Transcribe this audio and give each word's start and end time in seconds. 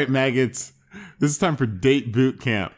right, 0.00 0.08
maggots. 0.08 0.72
This 1.18 1.30
is 1.30 1.36
time 1.36 1.56
for 1.56 1.66
date 1.66 2.10
boot 2.10 2.40
camp. 2.40 2.72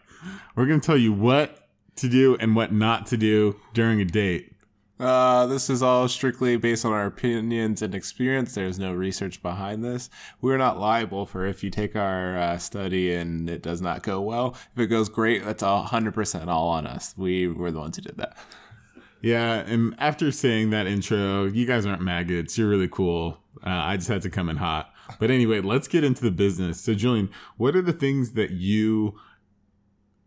We're 0.57 0.67
going 0.67 0.81
to 0.81 0.85
tell 0.85 0.97
you 0.97 1.13
what 1.13 1.69
to 1.97 2.09
do 2.09 2.37
and 2.41 2.57
what 2.57 2.73
not 2.73 3.07
to 3.07 3.17
do 3.17 3.61
during 3.75 4.01
a 4.01 4.05
date. 4.05 4.53
Uh, 4.99 5.47
this 5.47 5.71
is 5.71 5.85
all 5.85 6.09
strictly 6.09 6.57
based 6.57 6.85
on 6.85 6.93
our 6.93 7.07
opinions 7.07 7.81
and 7.81 7.95
experience. 7.95 8.57
There's 8.57 8.81
no 8.81 8.93
research 8.93 9.41
behind 9.41 9.85
this. 9.85 10.11
We're 10.41 10.59
not 10.59 10.81
liable 10.81 11.25
for 11.25 11.47
if 11.47 11.63
you 11.63 11.71
take 11.71 11.95
our 11.95 12.37
uh, 12.37 12.59
study 12.59 13.15
and 13.15 13.49
it 13.49 13.63
does 13.63 13.81
not 13.81 14.03
go 14.03 14.21
well. 14.21 14.57
If 14.75 14.83
it 14.83 14.87
goes 14.89 15.09
great, 15.09 15.45
that's 15.45 15.63
all 15.63 15.85
100% 15.85 16.49
all 16.49 16.71
on 16.71 16.89
us. 16.89 17.15
We 17.17 17.47
were 17.47 17.71
the 17.71 17.79
ones 17.79 17.97
who 17.99 18.03
did 18.03 18.17
that. 18.17 18.37
Yeah, 19.21 19.61
and 19.61 19.95
after 19.99 20.33
saying 20.33 20.71
that 20.71 20.89
intro, 20.89 21.45
you 21.45 21.67
guys 21.67 21.87
aren't 21.87 22.03
maggots. 22.03 22.59
You're 22.59 22.69
really 22.69 22.89
cool. 22.89 23.39
Uh, 23.65 23.71
I 23.71 23.97
just 23.97 24.09
had 24.09 24.23
to 24.23 24.31
come 24.31 24.49
in 24.49 24.57
hot. 24.57 24.92
But 25.19 25.31
anyway, 25.31 25.61
let's 25.61 25.89
get 25.89 26.05
into 26.05 26.23
the 26.23 26.31
business. 26.31 26.81
So, 26.81 26.95
Julian, 26.95 27.31
what 27.57 27.77
are 27.77 27.83
the 27.83 27.93
things 27.93 28.33
that 28.33 28.51
you 28.51 29.19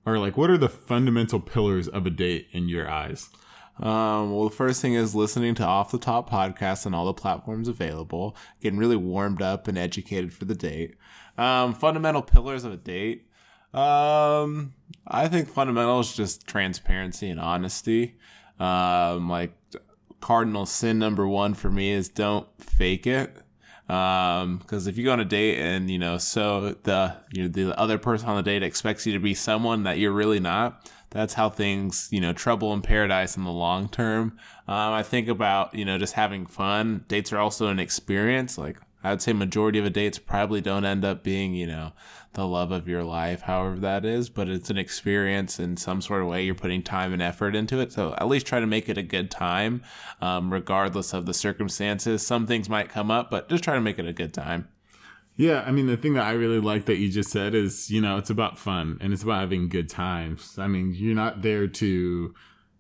are 0.06 0.20
like? 0.20 0.38
What 0.38 0.50
are 0.50 0.58
the 0.58 0.70
fundamental 0.70 1.40
pillars 1.40 1.88
of 1.88 2.06
a 2.06 2.10
date 2.10 2.48
in 2.52 2.70
your 2.70 2.90
eyes? 2.90 3.30
Um, 3.80 4.34
well, 4.34 4.48
the 4.50 4.56
first 4.56 4.82
thing 4.82 4.94
is 4.94 5.16
listening 5.16 5.56
to 5.56 5.66
Off 5.66 5.92
the 5.92 5.98
Top 5.98 6.30
podcasts 6.30 6.86
on 6.86 6.94
all 6.94 7.06
the 7.06 7.14
platforms 7.14 7.68
available, 7.68 8.36
getting 8.62 8.80
really 8.80 8.96
warmed 8.96 9.42
up 9.42 9.68
and 9.68 9.78
educated 9.78 10.34
for 10.34 10.46
the 10.46 10.56
date. 10.56 10.96
Um, 11.38 11.74
fundamental 11.74 12.22
pillars 12.22 12.64
of 12.64 12.72
a 12.72 12.78
date. 12.78 13.28
Um, 13.74 14.74
I 15.06 15.28
think 15.28 15.50
fundamental 15.50 16.00
is 16.00 16.16
just 16.16 16.48
transparency 16.48 17.30
and 17.30 17.40
honesty. 17.40 18.16
Um, 18.58 19.30
like 19.30 19.52
cardinal 20.22 20.66
sin 20.66 20.98
number 20.98 21.28
one 21.28 21.54
for 21.54 21.70
me 21.70 21.92
is 21.92 22.08
don't 22.08 22.48
fake 22.58 23.06
it. 23.06 23.36
Um, 23.88 24.58
because 24.58 24.88
if 24.88 24.98
you 24.98 25.06
go 25.06 25.12
on 25.12 25.20
a 25.20 25.26
date 25.26 25.60
and 25.60 25.92
you 25.92 26.00
know, 26.00 26.18
so 26.18 26.76
the 26.84 27.16
you 27.32 27.44
know, 27.44 27.48
the 27.48 27.80
other 27.80 27.98
person 27.98 28.30
on 28.30 28.38
the 28.38 28.44
date 28.44 28.64
expects 28.64 29.06
you 29.06 29.14
to 29.14 29.20
be 29.20 29.34
someone 29.34 29.84
that 29.84 30.00
you're 30.00 30.12
really 30.12 30.40
not, 30.40 30.90
that's 31.12 31.36
how 31.36 31.50
things, 31.50 32.10
you 32.12 32.20
know, 32.20 32.34
trouble 32.34 32.74
in 32.74 32.82
paradise 32.82 33.38
in 33.38 33.44
the 33.44 33.52
long 33.52 33.88
term. 33.88 34.38
Um, 34.68 34.94
I 34.94 35.04
think 35.04 35.28
about, 35.28 35.74
you 35.76 35.86
know, 35.86 35.98
just 35.98 36.14
having 36.14 36.46
fun. 36.46 37.06
Dates 37.08 37.32
are 37.32 37.38
also 37.38 37.68
an 37.68 37.80
experience. 37.80 38.58
Like 38.58 38.78
I 39.06 39.12
would 39.12 39.22
say 39.22 39.34
majority 39.34 39.78
of 39.78 39.86
the 39.86 39.92
dates 39.92 40.18
probably 40.18 40.62
don't 40.62 40.84
end 40.84 41.06
up 41.06 41.24
being, 41.24 41.54
you 41.54 41.68
know, 41.68 41.94
the 42.34 42.48
love 42.48 42.72
of 42.72 42.88
your 42.88 43.04
life, 43.04 43.42
however 43.42 43.76
that 43.78 44.04
is, 44.04 44.30
but 44.30 44.50
it's 44.50 44.72
an 44.72 44.80
experience 44.80 45.60
in 45.60 45.78
some 45.78 46.02
sort 46.02 46.24
of 46.24 46.28
way. 46.28 46.44
You're 46.44 46.56
putting 46.56 46.82
time 46.82 47.14
and 47.14 47.22
effort 47.22 47.56
into 47.56 47.80
it. 47.80 47.94
So 47.94 48.16
at 48.18 48.28
least 48.28 48.48
try 48.48 48.60
to 48.60 48.66
make 48.66 48.90
it 48.90 48.98
a 48.98 49.04
good 49.04 49.30
time, 49.30 49.84
um, 50.22 50.52
regardless 50.52 51.14
of 51.14 51.28
the 51.28 51.36
circumstances. 51.36 52.26
Some 52.26 52.48
things 52.48 52.68
might 52.68 52.90
come 52.90 53.12
up, 53.12 53.30
but 53.30 53.48
just 53.48 53.64
try 53.64 53.76
to 53.76 53.80
make 53.82 54.00
it 54.00 54.08
a 54.08 54.12
good 54.12 54.34
time. 54.34 54.70
Yeah, 55.36 55.64
I 55.68 55.72
mean, 55.72 55.86
the 55.86 55.98
thing 55.98 56.16
that 56.16 56.26
I 56.26 56.32
really 56.32 56.60
like 56.60 56.86
that 56.86 56.98
you 56.98 57.12
just 57.12 57.30
said 57.30 57.54
is, 57.54 57.92
you 57.92 58.02
know, 58.02 58.18
it's 58.18 58.32
about 58.32 58.58
fun 58.58 58.98
and 59.02 59.14
it's 59.14 59.22
about 59.22 59.42
having 59.42 59.70
good 59.70 59.88
times. 59.88 60.58
I 60.58 60.68
mean, 60.68 60.96
you're 60.96 61.14
not 61.14 61.44
there 61.44 61.68
to, 61.68 62.34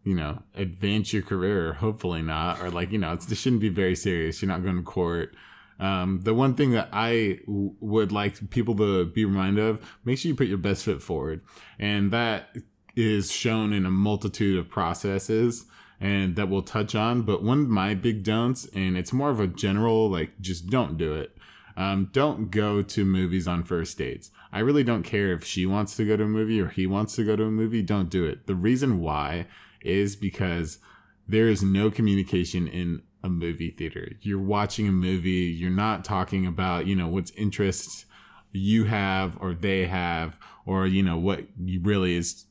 you 0.03 0.15
know, 0.15 0.41
advance 0.55 1.13
your 1.13 1.21
career, 1.21 1.73
hopefully 1.73 2.23
not, 2.23 2.61
or 2.61 2.71
like, 2.71 2.91
you 2.91 2.97
know, 2.97 3.15
this 3.15 3.37
shouldn't 3.37 3.61
be 3.61 3.69
very 3.69 3.95
serious. 3.95 4.41
You're 4.41 4.49
not 4.49 4.63
going 4.63 4.77
to 4.77 4.83
court. 4.83 5.35
Um, 5.79 6.21
the 6.21 6.33
one 6.33 6.53
thing 6.53 6.71
that 6.71 6.89
I 6.91 7.39
w- 7.45 7.75
would 7.79 8.11
like 8.11 8.49
people 8.49 8.75
to 8.75 9.05
be 9.05 9.25
reminded 9.25 9.63
of, 9.63 9.97
make 10.05 10.17
sure 10.17 10.29
you 10.29 10.35
put 10.35 10.47
your 10.47 10.57
best 10.57 10.85
foot 10.85 11.01
forward. 11.01 11.41
And 11.77 12.11
that 12.11 12.55
is 12.95 13.31
shown 13.31 13.73
in 13.73 13.85
a 13.85 13.91
multitude 13.91 14.57
of 14.57 14.69
processes 14.69 15.65
and 15.99 16.35
that 16.35 16.49
we'll 16.49 16.61
touch 16.61 16.95
on. 16.95 17.23
But 17.23 17.43
one 17.43 17.61
of 17.61 17.69
my 17.69 17.93
big 17.93 18.23
don'ts, 18.23 18.67
and 18.73 18.97
it's 18.97 19.11
more 19.11 19.29
of 19.29 19.39
a 19.39 19.47
general, 19.47 20.09
like, 20.09 20.39
just 20.39 20.67
don't 20.67 20.97
do 20.97 21.13
it 21.13 21.35
um, 21.77 22.09
don't 22.13 22.51
go 22.51 22.81
to 22.81 23.05
movies 23.05 23.47
on 23.47 23.63
first 23.63 23.97
dates. 23.97 24.31
I 24.51 24.59
really 24.59 24.83
don't 24.83 25.03
care 25.03 25.33
if 25.33 25.44
she 25.44 25.66
wants 25.66 25.95
to 25.97 26.05
go 26.05 26.16
to 26.16 26.23
a 26.23 26.27
movie 26.27 26.61
or 26.61 26.69
he 26.69 26.88
wants 26.88 27.16
to 27.16 27.25
go 27.25 27.35
to 27.35 27.44
a 27.44 27.51
movie. 27.51 27.81
Don't 27.81 28.09
do 28.09 28.25
it. 28.25 28.47
The 28.47 28.55
reason 28.55 29.00
why 29.00 29.47
is 29.81 30.16
because 30.16 30.79
there 31.27 31.50
is 31.50 31.63
no 31.63 31.91
communication 31.91 32.67
in 32.67 33.01
a 33.25 33.30
movie 33.30 33.72
theater. 33.72 34.12
You're 34.22 34.40
watching 34.40 34.88
a 34.88 34.91
movie. 34.91 35.30
You're 35.30 35.72
not 35.72 36.06
talking 36.06 36.46
about, 36.46 36.86
you 36.86 36.96
know, 36.96 37.08
what's 37.08 37.31
interests 37.31 38.06
you 38.52 38.86
have 38.86 39.38
or 39.41 39.53
they 39.53 39.88
have 39.88 40.38
or, 40.66 40.86
you 40.86 41.03
know, 41.03 41.18
what 41.18 41.41
you 41.59 41.81
really 41.81 42.16
is, 42.16 42.46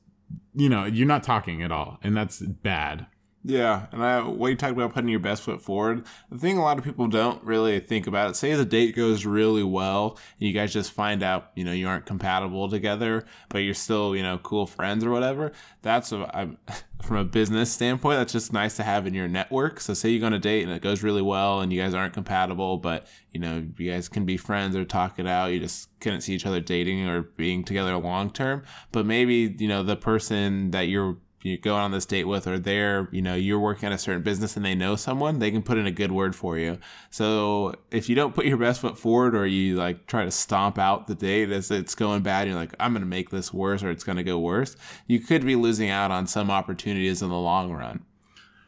you 0.54 0.68
know, 0.68 0.84
you're 0.84 1.06
not 1.06 1.22
talking 1.22 1.62
at 1.62 1.70
all. 1.70 1.98
And 2.02 2.16
that's 2.16 2.40
bad. 2.40 3.06
Yeah, 3.46 3.88
and 3.92 4.02
I 4.02 4.22
what 4.22 4.48
you 4.48 4.56
talked 4.56 4.72
about 4.72 4.94
putting 4.94 5.10
your 5.10 5.20
best 5.20 5.42
foot 5.42 5.60
forward. 5.60 6.06
The 6.30 6.38
thing 6.38 6.56
a 6.56 6.62
lot 6.62 6.78
of 6.78 6.84
people 6.84 7.08
don't 7.08 7.44
really 7.44 7.78
think 7.78 8.06
about 8.06 8.30
it. 8.30 8.36
Say 8.36 8.54
the 8.54 8.64
date 8.64 8.96
goes 8.96 9.26
really 9.26 9.62
well, 9.62 10.18
and 10.40 10.48
you 10.48 10.54
guys 10.54 10.72
just 10.72 10.92
find 10.92 11.22
out 11.22 11.50
you 11.54 11.62
know 11.62 11.72
you 11.72 11.86
aren't 11.86 12.06
compatible 12.06 12.70
together, 12.70 13.26
but 13.50 13.58
you're 13.58 13.74
still 13.74 14.16
you 14.16 14.22
know 14.22 14.38
cool 14.38 14.66
friends 14.66 15.04
or 15.04 15.10
whatever. 15.10 15.52
That's 15.82 16.10
a, 16.10 16.30
I'm, 16.34 16.56
from 17.02 17.18
a 17.18 17.24
business 17.24 17.70
standpoint. 17.70 18.18
That's 18.18 18.32
just 18.32 18.54
nice 18.54 18.76
to 18.76 18.82
have 18.82 19.06
in 19.06 19.12
your 19.12 19.28
network. 19.28 19.78
So 19.78 19.92
say 19.92 20.08
you 20.08 20.20
go 20.20 20.26
on 20.26 20.32
a 20.32 20.38
date 20.38 20.62
and 20.62 20.72
it 20.72 20.80
goes 20.80 21.02
really 21.02 21.20
well, 21.20 21.60
and 21.60 21.70
you 21.70 21.82
guys 21.82 21.92
aren't 21.92 22.14
compatible, 22.14 22.78
but 22.78 23.06
you 23.32 23.40
know 23.40 23.62
you 23.76 23.90
guys 23.90 24.08
can 24.08 24.24
be 24.24 24.38
friends 24.38 24.74
or 24.74 24.86
talk 24.86 25.18
it 25.18 25.26
out. 25.26 25.52
You 25.52 25.60
just 25.60 25.90
couldn't 26.00 26.22
see 26.22 26.32
each 26.32 26.46
other 26.46 26.60
dating 26.60 27.06
or 27.06 27.20
being 27.20 27.62
together 27.62 27.94
long 27.98 28.30
term. 28.30 28.62
But 28.90 29.04
maybe 29.04 29.54
you 29.58 29.68
know 29.68 29.82
the 29.82 29.96
person 29.96 30.70
that 30.70 30.88
you're 30.88 31.18
you 31.44 31.58
go 31.58 31.76
on 31.76 31.92
this 31.92 32.06
date 32.06 32.24
with 32.24 32.46
or 32.46 32.58
they're 32.58 33.08
you 33.12 33.22
know 33.22 33.34
you're 33.34 33.60
working 33.60 33.86
at 33.86 33.92
a 33.92 33.98
certain 33.98 34.22
business 34.22 34.56
and 34.56 34.64
they 34.64 34.74
know 34.74 34.96
someone 34.96 35.38
they 35.38 35.50
can 35.50 35.62
put 35.62 35.78
in 35.78 35.86
a 35.86 35.92
good 35.92 36.10
word 36.10 36.34
for 36.34 36.58
you. 36.58 36.78
So 37.10 37.74
if 37.90 38.08
you 38.08 38.14
don't 38.14 38.34
put 38.34 38.46
your 38.46 38.56
best 38.56 38.80
foot 38.80 38.98
forward 38.98 39.36
or 39.36 39.46
you 39.46 39.76
like 39.76 40.06
try 40.06 40.24
to 40.24 40.30
stomp 40.30 40.78
out 40.78 41.06
the 41.06 41.14
date 41.14 41.50
as 41.50 41.70
it's 41.70 41.94
going 41.94 42.22
bad 42.22 42.48
you're 42.48 42.56
like 42.56 42.74
i'm 42.80 42.92
going 42.92 43.02
to 43.02 43.08
make 43.08 43.30
this 43.30 43.52
worse 43.52 43.82
or 43.82 43.90
it's 43.90 44.04
going 44.04 44.16
to 44.16 44.22
go 44.22 44.38
worse 44.38 44.76
you 45.06 45.20
could 45.20 45.44
be 45.44 45.56
losing 45.56 45.90
out 45.90 46.10
on 46.10 46.26
some 46.26 46.50
opportunities 46.50 47.22
in 47.22 47.28
the 47.28 47.36
long 47.36 47.72
run. 47.72 48.04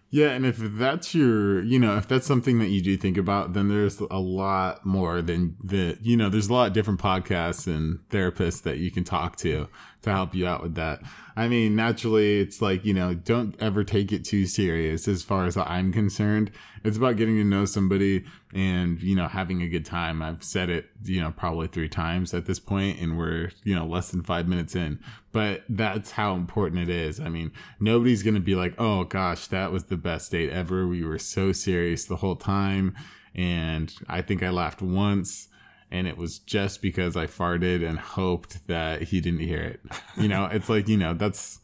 Yeah, 0.08 0.28
and 0.28 0.46
if 0.46 0.56
that's 0.58 1.14
your, 1.14 1.60
you 1.62 1.80
know, 1.80 1.96
if 1.96 2.06
that's 2.06 2.26
something 2.26 2.60
that 2.60 2.68
you 2.68 2.80
do 2.80 2.96
think 2.96 3.16
about, 3.16 3.54
then 3.54 3.68
there's 3.68 3.98
a 3.98 4.20
lot 4.20 4.86
more 4.86 5.20
than 5.20 5.56
the, 5.62 5.98
you 6.00 6.16
know, 6.16 6.30
there's 6.30 6.48
a 6.48 6.52
lot 6.52 6.68
of 6.68 6.72
different 6.72 7.00
podcasts 7.00 7.66
and 7.66 7.98
therapists 8.08 8.62
that 8.62 8.78
you 8.78 8.92
can 8.92 9.02
talk 9.02 9.36
to 9.38 9.68
to 10.06 10.12
help 10.12 10.34
you 10.34 10.46
out 10.46 10.62
with 10.62 10.74
that. 10.76 11.02
I 11.36 11.48
mean, 11.48 11.76
naturally, 11.76 12.40
it's 12.40 12.62
like, 12.62 12.84
you 12.84 12.94
know, 12.94 13.12
don't 13.12 13.54
ever 13.60 13.84
take 13.84 14.10
it 14.10 14.24
too 14.24 14.46
serious 14.46 15.06
as 15.06 15.22
far 15.22 15.44
as 15.44 15.56
I'm 15.56 15.92
concerned. 15.92 16.50
It's 16.82 16.96
about 16.96 17.16
getting 17.16 17.36
to 17.36 17.44
know 17.44 17.66
somebody 17.66 18.24
and, 18.54 19.02
you 19.02 19.14
know, 19.14 19.28
having 19.28 19.60
a 19.60 19.68
good 19.68 19.84
time. 19.84 20.22
I've 20.22 20.42
said 20.42 20.70
it, 20.70 20.86
you 21.04 21.20
know, 21.20 21.32
probably 21.32 21.66
three 21.66 21.88
times 21.88 22.32
at 22.32 22.46
this 22.46 22.58
point 22.58 22.98
and 23.00 23.18
we're, 23.18 23.50
you 23.64 23.74
know, 23.74 23.84
less 23.86 24.10
than 24.10 24.22
five 24.22 24.48
minutes 24.48 24.74
in, 24.74 24.98
but 25.32 25.64
that's 25.68 26.12
how 26.12 26.34
important 26.34 26.80
it 26.80 26.88
is. 26.88 27.20
I 27.20 27.28
mean, 27.28 27.52
nobody's 27.78 28.22
going 28.22 28.34
to 28.34 28.40
be 28.40 28.54
like, 28.54 28.74
oh 28.78 29.04
gosh, 29.04 29.48
that 29.48 29.72
was 29.72 29.84
the 29.84 29.96
best 29.98 30.30
date 30.30 30.50
ever. 30.50 30.86
We 30.86 31.04
were 31.04 31.18
so 31.18 31.52
serious 31.52 32.06
the 32.06 32.16
whole 32.16 32.36
time. 32.36 32.94
And 33.34 33.92
I 34.08 34.22
think 34.22 34.42
I 34.42 34.48
laughed 34.48 34.80
once 34.80 35.48
and 35.96 36.06
it 36.06 36.18
was 36.18 36.38
just 36.38 36.82
because 36.82 37.16
I 37.16 37.26
farted 37.26 37.86
and 37.86 37.98
hoped 37.98 38.66
that 38.66 39.02
he 39.04 39.20
didn't 39.20 39.40
hear 39.40 39.62
it. 39.62 39.80
You 40.16 40.28
know, 40.28 40.44
it's 40.46 40.68
like, 40.68 40.88
you 40.88 40.96
know, 40.96 41.14
that's 41.14 41.60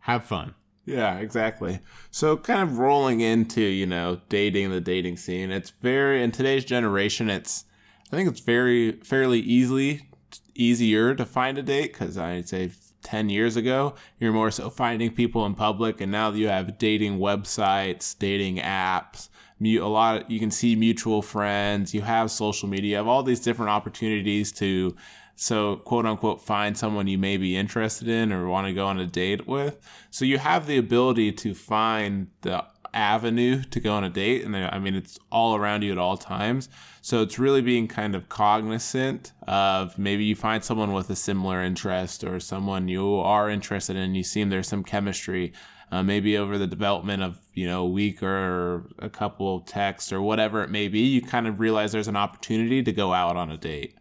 have 0.00 0.24
fun. 0.24 0.54
Yeah, 0.84 1.18
exactly. 1.18 1.80
So 2.10 2.36
kind 2.36 2.62
of 2.62 2.78
rolling 2.78 3.20
into, 3.20 3.62
you 3.62 3.86
know, 3.86 4.20
dating 4.28 4.70
the 4.70 4.80
dating 4.80 5.16
scene. 5.16 5.50
It's 5.50 5.70
very 5.70 6.22
in 6.22 6.30
today's 6.30 6.64
generation 6.64 7.30
it's 7.30 7.64
I 8.12 8.16
think 8.16 8.28
it's 8.28 8.40
very 8.40 8.92
fairly 8.92 9.40
easily 9.40 10.08
easier 10.54 11.14
to 11.14 11.24
find 11.24 11.56
a 11.56 11.62
date 11.62 11.94
cuz 11.94 12.18
I'd 12.18 12.48
say 12.48 12.70
10 13.02 13.28
years 13.30 13.56
ago, 13.56 13.94
you're 14.18 14.32
more 14.32 14.50
so 14.50 14.68
finding 14.68 15.10
people 15.10 15.46
in 15.46 15.54
public 15.54 16.00
and 16.00 16.12
now 16.12 16.30
you 16.30 16.48
have 16.48 16.78
dating 16.78 17.18
websites, 17.18 18.18
dating 18.18 18.56
apps, 18.58 19.28
a 19.60 19.78
lot 19.86 20.22
of, 20.22 20.30
you 20.30 20.38
can 20.38 20.50
see 20.50 20.76
mutual 20.76 21.22
friends, 21.22 21.94
you 21.94 22.02
have 22.02 22.30
social 22.30 22.68
media, 22.68 22.90
you 22.90 22.96
have 22.96 23.08
all 23.08 23.22
these 23.22 23.40
different 23.40 23.70
opportunities 23.70 24.52
to 24.52 24.94
so 25.36 25.76
quote 25.76 26.06
unquote 26.06 26.40
find 26.40 26.78
someone 26.78 27.06
you 27.06 27.18
may 27.18 27.36
be 27.36 27.56
interested 27.56 28.08
in 28.08 28.32
or 28.32 28.48
want 28.48 28.66
to 28.66 28.72
go 28.72 28.86
on 28.86 28.98
a 28.98 29.06
date 29.06 29.46
with. 29.46 29.80
So 30.10 30.24
you 30.24 30.38
have 30.38 30.66
the 30.66 30.78
ability 30.78 31.32
to 31.32 31.54
find 31.54 32.28
the 32.42 32.64
avenue 32.92 33.62
to 33.64 33.80
go 33.80 33.92
on 33.92 34.04
a 34.04 34.08
date 34.08 34.44
and 34.44 34.56
I 34.56 34.78
mean 34.78 34.94
it's 34.94 35.18
all 35.32 35.56
around 35.56 35.82
you 35.82 35.90
at 35.90 35.98
all 35.98 36.16
times. 36.16 36.68
So 37.00 37.22
it's 37.22 37.38
really 37.38 37.60
being 37.60 37.88
kind 37.88 38.14
of 38.14 38.28
cognizant 38.28 39.32
of 39.48 39.98
maybe 39.98 40.24
you 40.24 40.36
find 40.36 40.62
someone 40.62 40.92
with 40.92 41.10
a 41.10 41.16
similar 41.16 41.62
interest 41.62 42.22
or 42.22 42.38
someone 42.38 42.88
you 42.88 43.16
are 43.16 43.50
interested 43.50 43.96
in, 43.96 44.14
you 44.14 44.22
seem 44.22 44.48
there's 44.48 44.68
some 44.68 44.84
chemistry 44.84 45.52
uh, 45.90 46.02
maybe 46.02 46.36
over 46.36 46.58
the 46.58 46.66
development 46.66 47.22
of 47.22 47.38
you 47.52 47.66
know 47.66 47.82
a 47.82 47.88
week 47.88 48.22
or 48.22 48.86
a 48.98 49.08
couple 49.08 49.56
of 49.56 49.64
texts 49.66 50.12
or 50.12 50.20
whatever 50.20 50.62
it 50.62 50.70
may 50.70 50.88
be 50.88 51.00
you 51.00 51.22
kind 51.22 51.46
of 51.46 51.60
realize 51.60 51.92
there's 51.92 52.08
an 52.08 52.16
opportunity 52.16 52.82
to 52.82 52.92
go 52.92 53.12
out 53.12 53.36
on 53.36 53.50
a 53.50 53.56
date 53.56 53.94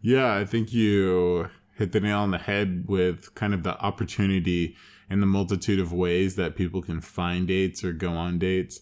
yeah 0.00 0.34
i 0.34 0.44
think 0.44 0.72
you 0.72 1.48
hit 1.74 1.92
the 1.92 2.00
nail 2.00 2.18
on 2.18 2.30
the 2.30 2.38
head 2.38 2.84
with 2.88 3.34
kind 3.34 3.54
of 3.54 3.62
the 3.62 3.78
opportunity 3.80 4.76
and 5.08 5.22
the 5.22 5.26
multitude 5.26 5.80
of 5.80 5.92
ways 5.92 6.36
that 6.36 6.54
people 6.54 6.82
can 6.82 7.00
find 7.00 7.48
dates 7.48 7.82
or 7.82 7.92
go 7.92 8.12
on 8.12 8.38
dates 8.38 8.80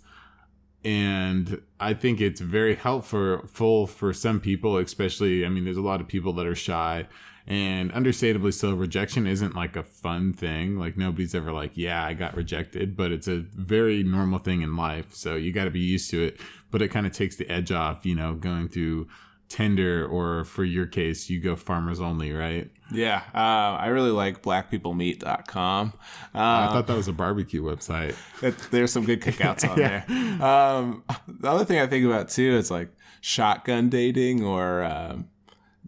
and 0.84 1.60
I 1.80 1.94
think 1.94 2.20
it's 2.20 2.40
very 2.40 2.76
helpful 2.76 3.86
for 3.86 4.12
some 4.12 4.40
people, 4.40 4.78
especially. 4.78 5.44
I 5.44 5.48
mean, 5.48 5.64
there's 5.64 5.76
a 5.76 5.82
lot 5.82 6.00
of 6.00 6.08
people 6.08 6.32
that 6.34 6.46
are 6.46 6.54
shy, 6.54 7.08
and 7.48 7.90
understandably 7.92 8.52
so. 8.52 8.74
Rejection 8.74 9.26
isn't 9.26 9.56
like 9.56 9.74
a 9.74 9.82
fun 9.82 10.34
thing. 10.34 10.78
Like 10.78 10.98
nobody's 10.98 11.34
ever 11.34 11.50
like, 11.50 11.72
"Yeah, 11.74 12.04
I 12.04 12.12
got 12.12 12.36
rejected," 12.36 12.94
but 12.94 13.10
it's 13.10 13.26
a 13.26 13.38
very 13.54 14.02
normal 14.02 14.38
thing 14.38 14.60
in 14.60 14.76
life. 14.76 15.14
So 15.14 15.34
you 15.34 15.50
got 15.52 15.64
to 15.64 15.70
be 15.70 15.80
used 15.80 16.10
to 16.10 16.22
it. 16.22 16.38
But 16.70 16.82
it 16.82 16.88
kind 16.88 17.06
of 17.06 17.12
takes 17.12 17.36
the 17.36 17.48
edge 17.50 17.72
off, 17.72 18.04
you 18.04 18.14
know, 18.14 18.34
going 18.34 18.68
through 18.68 19.08
Tinder 19.48 20.06
or 20.06 20.44
for 20.44 20.62
your 20.62 20.84
case, 20.84 21.30
you 21.30 21.40
go 21.40 21.56
farmers 21.56 22.00
only, 22.00 22.32
right? 22.32 22.70
Yeah, 22.92 23.22
uh, 23.34 23.78
I 23.80 23.86
really 23.86 24.10
like 24.10 24.42
blackpeoplemeet.com. 24.42 25.86
Um, 25.86 25.92
I 26.34 26.66
thought 26.68 26.86
that 26.86 26.96
was 26.96 27.08
a 27.08 27.14
barbecue 27.14 27.62
website. 27.62 28.14
It, 28.42 28.58
there's 28.70 28.92
some 28.92 29.06
good 29.06 29.22
cookouts 29.22 29.68
on 29.68 29.78
yeah. 29.78 30.04
there. 30.06 30.46
Um, 30.46 31.02
the 31.26 31.50
other 31.50 31.64
thing 31.64 31.78
I 31.78 31.86
think 31.86 32.04
about 32.04 32.28
too 32.28 32.56
is 32.56 32.70
like 32.70 32.90
shotgun 33.22 33.88
dating 33.88 34.44
or 34.44 34.84
um, 34.84 35.28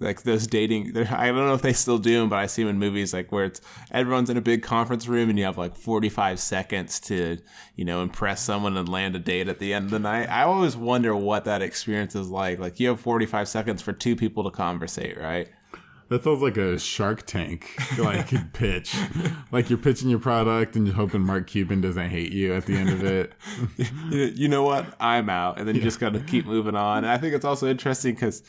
like 0.01 0.23
those 0.23 0.47
dating 0.47 0.97
i 1.11 1.27
don't 1.27 1.47
know 1.47 1.55
if 1.55 1.63
they 1.63 1.73
still 1.73 1.99
do 1.99 2.19
them 2.19 2.29
but 2.29 2.39
i 2.39 2.47
see 2.47 2.63
them 2.63 2.71
in 2.71 2.79
movies 2.79 3.13
like 3.13 3.31
where 3.31 3.45
it's 3.45 3.61
everyone's 3.91 4.31
in 4.31 4.37
a 4.37 4.41
big 4.41 4.63
conference 4.63 5.07
room 5.07 5.29
and 5.29 5.39
you 5.39 5.45
have 5.45 5.59
like 5.59 5.77
45 5.77 6.41
seconds 6.41 6.99
to 7.01 7.39
you 7.77 7.85
know 7.85 8.03
impress 8.03 8.43
someone 8.43 8.77
and 8.77 8.89
land 8.89 9.15
a 9.15 9.19
date 9.19 9.49
at 9.49 9.59
the 9.59 9.73
end 9.73 9.87
of 9.87 9.91
the 9.91 9.99
night 9.99 10.29
i 10.29 10.43
always 10.43 10.77
wonder 10.77 11.15
what 11.15 11.45
that 11.45 11.63
experience 11.63 12.15
is 12.15 12.29
like 12.29 12.59
like 12.59 12.81
you 12.81 12.89
have 12.89 13.01
45 13.01 13.49
seconds 13.49 13.83
for 13.83 13.93
two 13.93 14.17
people 14.17 14.43
to 14.45 14.51
conversate 14.51 15.19
right 15.19 15.49
that 16.11 16.25
sounds 16.25 16.43
like 16.43 16.57
a 16.57 16.77
Shark 16.77 17.25
Tank 17.25 17.73
like 17.99 18.53
pitch. 18.53 18.97
Like 19.53 19.71
you're 19.71 19.79
pitching 19.79 20.11
your 20.11 20.19
product 20.19 20.75
and 20.75 20.85
you're 20.85 20.97
hoping 20.97 21.21
Mark 21.21 21.47
Cuban 21.47 21.81
doesn't 21.81 22.11
hate 22.11 22.33
you 22.33 22.53
at 22.53 22.67
the 22.67 22.75
end 22.75 22.91
of 22.91 23.05
it. 23.05 23.33
you 24.11 24.49
know 24.49 24.65
what? 24.65 24.93
I'm 24.99 25.31
out, 25.31 25.61
and 25.61 25.69
then 25.69 25.77
you 25.77 25.81
just 25.81 26.01
got 26.01 26.13
to 26.15 26.21
keep 26.21 26.47
moving 26.47 26.75
on. 26.75 27.05
And 27.05 27.07
I 27.07 27.17
think 27.17 27.33
it's 27.33 27.45
also 27.45 27.69
interesting 27.69 28.15
because 28.15 28.43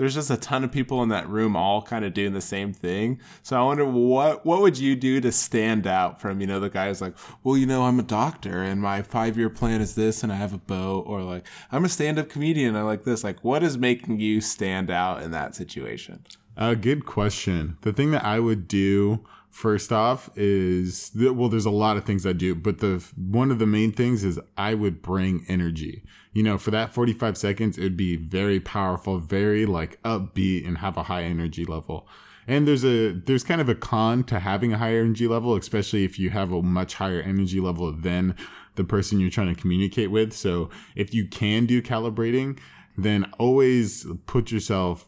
there's 0.00 0.14
just 0.14 0.30
a 0.30 0.36
ton 0.38 0.64
of 0.64 0.72
people 0.72 1.02
in 1.02 1.10
that 1.10 1.28
room 1.28 1.54
all 1.54 1.82
kind 1.82 2.06
of 2.06 2.14
doing 2.14 2.32
the 2.32 2.40
same 2.40 2.72
thing. 2.72 3.20
So 3.42 3.60
I 3.60 3.62
wonder 3.62 3.84
what 3.84 4.46
what 4.46 4.62
would 4.62 4.78
you 4.78 4.96
do 4.96 5.20
to 5.20 5.30
stand 5.30 5.86
out 5.86 6.22
from, 6.22 6.40
you 6.40 6.46
know, 6.46 6.58
the 6.58 6.70
guy 6.70 6.88
who's 6.88 7.02
like, 7.02 7.14
well, 7.44 7.54
you 7.54 7.66
know, 7.66 7.82
I'm 7.82 7.98
a 7.98 8.02
doctor 8.02 8.62
and 8.62 8.80
my 8.80 9.02
five 9.02 9.36
year 9.36 9.50
plan 9.50 9.82
is 9.82 9.96
this 9.96 10.22
and 10.22 10.32
I 10.32 10.36
have 10.36 10.54
a 10.54 10.58
boat 10.58 11.04
or 11.06 11.22
like 11.22 11.46
I'm 11.70 11.84
a 11.84 11.88
stand 11.90 12.18
up 12.18 12.30
comedian, 12.30 12.76
I 12.76 12.82
like 12.82 13.04
this. 13.04 13.22
Like 13.22 13.44
what 13.44 13.62
is 13.62 13.76
making 13.76 14.20
you 14.20 14.40
stand 14.40 14.90
out 14.90 15.20
in 15.20 15.32
that 15.32 15.54
situation? 15.54 16.24
A 16.56 16.62
uh, 16.62 16.74
good 16.74 17.04
question. 17.04 17.76
The 17.82 17.92
thing 17.92 18.10
that 18.12 18.24
I 18.24 18.40
would 18.40 18.68
do 18.68 19.26
first 19.50 19.92
off 19.92 20.30
is 20.34 21.10
well 21.14 21.48
there's 21.50 21.66
a 21.66 21.70
lot 21.70 21.96
of 21.96 22.04
things 22.04 22.24
i 22.24 22.32
do 22.32 22.54
but 22.54 22.78
the 22.78 23.04
one 23.16 23.50
of 23.50 23.58
the 23.58 23.66
main 23.66 23.90
things 23.90 24.22
is 24.22 24.38
i 24.56 24.74
would 24.74 25.02
bring 25.02 25.44
energy 25.48 26.04
you 26.32 26.42
know 26.42 26.58
for 26.58 26.70
that 26.70 26.92
45 26.92 27.36
seconds 27.36 27.78
it 27.78 27.82
would 27.82 27.96
be 27.96 28.16
very 28.16 28.60
powerful 28.60 29.18
very 29.18 29.66
like 29.66 30.02
upbeat 30.02 30.66
and 30.66 30.78
have 30.78 30.96
a 30.96 31.04
high 31.04 31.22
energy 31.22 31.64
level 31.64 32.06
and 32.46 32.66
there's 32.66 32.84
a 32.84 33.12
there's 33.12 33.44
kind 33.44 33.60
of 33.60 33.68
a 33.68 33.74
con 33.74 34.24
to 34.24 34.38
having 34.38 34.72
a 34.72 34.78
higher 34.78 35.00
energy 35.00 35.26
level 35.26 35.54
especially 35.54 36.04
if 36.04 36.18
you 36.18 36.30
have 36.30 36.52
a 36.52 36.62
much 36.62 36.94
higher 36.94 37.20
energy 37.20 37.60
level 37.60 37.92
than 37.92 38.34
the 38.76 38.84
person 38.84 39.20
you're 39.20 39.30
trying 39.30 39.54
to 39.54 39.60
communicate 39.60 40.10
with 40.10 40.32
so 40.32 40.70
if 40.94 41.12
you 41.12 41.26
can 41.26 41.66
do 41.66 41.82
calibrating 41.82 42.58
then 42.96 43.30
always 43.38 44.06
put 44.26 44.50
yourself 44.50 45.06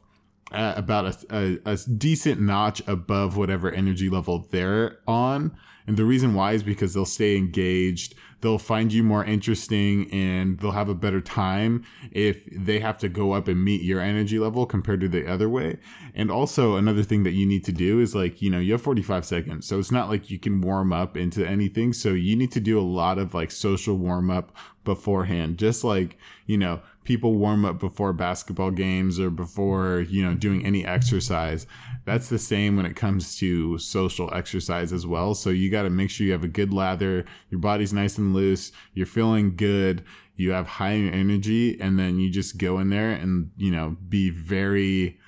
uh, 0.52 0.74
about 0.76 1.06
a, 1.06 1.58
a, 1.64 1.72
a 1.72 1.76
decent 1.76 2.40
notch 2.40 2.82
above 2.86 3.36
whatever 3.36 3.70
energy 3.70 4.08
level 4.08 4.46
they're 4.50 4.98
on. 5.06 5.56
And 5.86 5.96
the 5.96 6.04
reason 6.04 6.34
why 6.34 6.52
is 6.52 6.62
because 6.62 6.94
they'll 6.94 7.04
stay 7.04 7.36
engaged 7.36 8.14
they'll 8.42 8.58
find 8.58 8.92
you 8.92 9.02
more 9.02 9.24
interesting 9.24 10.10
and 10.12 10.58
they'll 10.58 10.72
have 10.72 10.88
a 10.88 10.94
better 10.94 11.20
time 11.20 11.84
if 12.10 12.44
they 12.52 12.80
have 12.80 12.98
to 12.98 13.08
go 13.08 13.32
up 13.32 13.48
and 13.48 13.64
meet 13.64 13.82
your 13.82 14.00
energy 14.00 14.38
level 14.38 14.66
compared 14.66 15.00
to 15.00 15.08
the 15.08 15.26
other 15.26 15.48
way. 15.48 15.78
And 16.14 16.30
also 16.30 16.76
another 16.76 17.04
thing 17.04 17.22
that 17.22 17.32
you 17.32 17.46
need 17.46 17.64
to 17.64 17.72
do 17.72 18.00
is 18.00 18.14
like, 18.14 18.42
you 18.42 18.50
know, 18.50 18.58
you 18.58 18.72
have 18.72 18.82
45 18.82 19.24
seconds. 19.24 19.66
So 19.66 19.78
it's 19.78 19.92
not 19.92 20.08
like 20.08 20.28
you 20.28 20.38
can 20.38 20.60
warm 20.60 20.92
up 20.92 21.16
into 21.16 21.46
anything. 21.46 21.92
So 21.92 22.10
you 22.10 22.36
need 22.36 22.52
to 22.52 22.60
do 22.60 22.78
a 22.78 22.82
lot 22.82 23.18
of 23.18 23.32
like 23.32 23.52
social 23.52 23.96
warm 23.96 24.28
up 24.28 24.54
beforehand, 24.84 25.56
just 25.56 25.84
like, 25.84 26.18
you 26.44 26.58
know, 26.58 26.80
people 27.04 27.34
warm 27.34 27.64
up 27.64 27.78
before 27.78 28.12
basketball 28.12 28.70
games 28.70 29.18
or 29.18 29.30
before, 29.30 30.00
you 30.08 30.24
know, 30.24 30.34
doing 30.34 30.64
any 30.64 30.84
exercise. 30.84 31.66
That's 32.04 32.28
the 32.28 32.38
same 32.38 32.76
when 32.76 32.86
it 32.86 32.96
comes 32.96 33.36
to 33.38 33.78
social 33.78 34.32
exercise 34.32 34.92
as 34.92 35.06
well. 35.06 35.34
So 35.34 35.50
you 35.50 35.70
got 35.70 35.82
to 35.82 35.90
make 35.90 36.10
sure 36.10 36.26
you 36.26 36.32
have 36.32 36.44
a 36.44 36.48
good 36.48 36.72
lather, 36.72 37.24
your 37.50 37.60
body's 37.60 37.92
nice 37.92 38.18
and 38.18 38.34
loose, 38.34 38.72
you're 38.94 39.06
feeling 39.06 39.56
good, 39.56 40.04
you 40.36 40.52
have 40.52 40.66
high 40.66 40.94
energy, 40.94 41.80
and 41.80 41.98
then 41.98 42.18
you 42.18 42.30
just 42.30 42.58
go 42.58 42.78
in 42.78 42.90
there 42.90 43.10
and, 43.10 43.50
you 43.56 43.70
know, 43.70 43.96
be 44.08 44.30
very, 44.30 45.18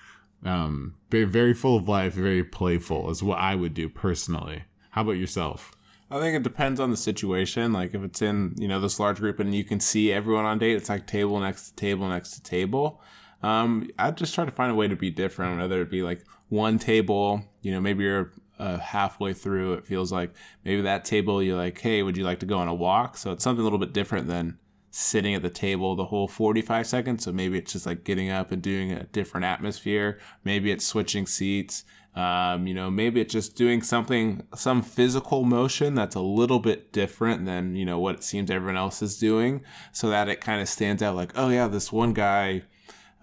um, 0.45 0.95
very, 1.11 1.25
very 1.25 1.55
full 1.55 1.77
of 1.77 1.89
life, 1.89 2.15
very 2.15 2.45
playful 2.45 3.11
is 3.11 3.23
what 3.23 3.39
I 3.39 3.55
would 3.55 3.75
do 3.75 3.89
personally. 3.89 4.65
How 4.91 5.03
about 5.03 5.13
yourself? 5.13 5.73
I 6.15 6.21
think 6.21 6.37
it 6.37 6.45
depends 6.45 6.79
on 6.79 6.93
the 6.93 6.97
situation. 6.97 7.73
Like 7.73 7.93
if 7.93 8.03
it's 8.05 8.23
in, 8.23 8.55
you 8.57 8.69
know, 8.69 8.81
this 8.81 9.01
large 9.01 9.19
group 9.19 9.41
and 9.41 9.53
you 9.53 9.65
can 9.65 9.81
see 9.81 10.13
everyone 10.13 10.45
on 10.45 10.61
date, 10.61 10.77
it's 10.77 10.89
like 10.89 11.09
table 11.09 11.41
next 11.41 11.71
to 11.71 11.75
table 11.75 12.09
next 12.09 12.31
to 12.35 12.43
table. 12.43 13.01
Um, 13.43 13.91
I'd 13.99 14.17
just 14.17 14.33
try 14.33 14.45
to 14.45 14.53
find 14.53 14.71
a 14.71 14.77
way 14.77 14.87
to 14.87 14.95
be 14.95 15.11
different, 15.11 15.59
whether 15.59 15.83
it 15.83 15.91
be 15.91 16.03
like 16.03 16.25
one 16.51 16.79
table, 16.79 17.43
you 17.63 17.73
know, 17.73 17.81
maybe 17.81 18.05
you're 18.05 18.33
uh, 18.61 18.79
halfway 18.79 19.33
through, 19.33 19.73
it 19.75 19.85
feels 19.85 20.13
like 20.13 20.33
maybe 20.65 20.83
that 20.83 21.05
table 21.05 21.43
you're 21.43 21.57
like, 21.57 21.81
hey, 21.81 22.05
would 22.05 22.17
you 22.17 22.23
like 22.23 22.39
to 22.39 22.47
go 22.47 22.59
on 22.59 22.69
a 22.69 22.75
walk? 22.75 23.17
So 23.17 23.33
it's 23.33 23.43
something 23.43 23.61
a 23.61 23.65
little 23.65 23.81
bit 23.81 23.93
different 23.93 24.29
than 24.29 24.59
sitting 24.93 25.35
at 25.35 25.43
the 25.43 25.51
table 25.51 25.97
the 25.97 26.05
whole 26.05 26.29
45 26.29 26.87
seconds. 26.87 27.25
So 27.25 27.33
maybe 27.33 27.59
it's 27.59 27.73
just 27.73 27.87
like 27.87 28.05
getting 28.05 28.31
up 28.31 28.53
and 28.53 28.63
doing 28.63 28.93
a 28.93 29.03
different 29.07 29.45
atmosphere. 29.45 30.21
Maybe 30.45 30.71
it's 30.71 30.87
switching 30.87 31.27
seats. 31.27 31.85
Um, 32.15 32.67
you 32.69 32.75
know, 32.75 32.91
maybe 32.91 33.21
it's 33.21 33.33
just 33.33 33.57
doing 33.57 33.83
something, 33.83 34.47
some 34.55 34.83
physical 34.83 35.43
motion 35.43 35.95
that's 35.95 36.15
a 36.15 36.21
little 36.21 36.61
bit 36.61 36.93
different 36.93 37.45
than, 37.45 37.75
you 37.75 37.85
know, 37.85 37.99
what 37.99 38.15
it 38.15 38.23
seems 38.23 38.51
everyone 38.51 38.77
else 38.77 39.03
is 39.03 39.19
doing 39.19 39.63
so 39.91 40.11
that 40.11 40.29
it 40.29 40.41
kind 40.41 40.61
of 40.61 40.69
stands 40.69 41.03
out 41.03 41.17
like, 41.17 41.33
oh 41.35 41.49
yeah, 41.49 41.67
this 41.67 41.91
one 41.91 42.13
guy 42.13 42.63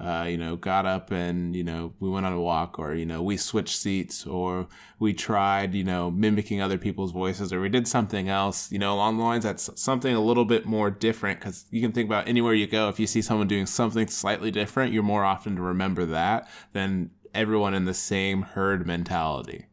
uh, 0.01 0.23
you 0.23 0.38
know, 0.38 0.55
got 0.55 0.88
up 0.88 1.11
and, 1.11 1.55
you 1.55 1.63
know, 1.63 1.93
we 1.99 2.09
went 2.09 2.25
on 2.25 2.33
a 2.33 2.41
walk 2.41 2.79
or, 2.79 2.95
you 2.95 3.05
know, 3.05 3.21
we 3.21 3.38
switched 3.38 3.75
seats 3.75 4.25
or 4.25 4.67
we 4.97 5.13
tried, 5.13 5.75
you 5.75 5.83
know, 5.83 6.09
mimicking 6.09 6.59
other 6.59 6.79
people's 6.79 7.11
voices 7.11 7.53
or 7.53 7.61
we 7.61 7.69
did 7.69 7.88
something 7.88 8.27
else, 8.27 8.71
you 8.71 8.79
know, 8.79 8.95
along 8.95 9.17
the 9.17 9.23
lines 9.23 9.43
that's 9.43 9.69
something 9.79 10.15
a 10.15 10.19
little 10.19 10.45
bit 10.45 10.65
more 10.65 10.89
different 10.89 11.39
because 11.39 11.65
you 11.69 11.81
can 11.81 11.91
think 11.91 12.07
about 12.10 12.27
anywhere 12.27 12.55
you 12.55 12.65
go, 12.65 12.89
if 12.89 13.00
you 13.00 13.05
see 13.05 13.21
someone 13.21 13.48
doing 13.48 13.67
something 13.67 14.07
slightly 14.07 14.50
different, 14.50 14.91
you're 14.91 15.03
more 15.03 15.24
often 15.24 15.55
to 15.55 15.62
remember 15.62 16.05
that 16.05 16.50
than 16.74 17.12
everyone 17.33 17.73
in 17.73 17.85
the 17.85 17.93
same 17.93 18.41
herd 18.41 18.85
mentality. 18.85 19.65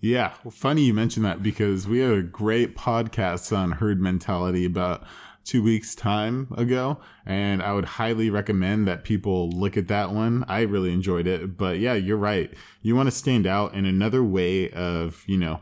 Yeah, 0.00 0.34
well, 0.44 0.52
funny 0.52 0.82
you 0.82 0.94
mentioned 0.94 1.24
that 1.26 1.42
because 1.42 1.88
we 1.88 1.98
had 1.98 2.12
a 2.12 2.22
great 2.22 2.76
podcast 2.76 3.56
on 3.56 3.72
herd 3.72 4.00
mentality 4.00 4.64
about 4.64 5.04
two 5.48 5.62
weeks 5.62 5.94
time 5.94 6.46
ago 6.58 7.00
and 7.24 7.62
i 7.62 7.72
would 7.72 7.86
highly 7.86 8.28
recommend 8.28 8.86
that 8.86 9.02
people 9.02 9.48
look 9.48 9.78
at 9.78 9.88
that 9.88 10.10
one. 10.10 10.44
I 10.46 10.60
really 10.60 10.92
enjoyed 10.92 11.26
it 11.26 11.56
but 11.56 11.78
yeah 11.78 11.94
you're 11.94 12.18
right. 12.18 12.52
You 12.82 12.94
want 12.94 13.06
to 13.06 13.14
stand 13.16 13.46
out 13.46 13.72
in 13.72 13.86
another 13.86 14.22
way 14.22 14.70
of 14.70 15.24
you 15.26 15.38
know 15.38 15.60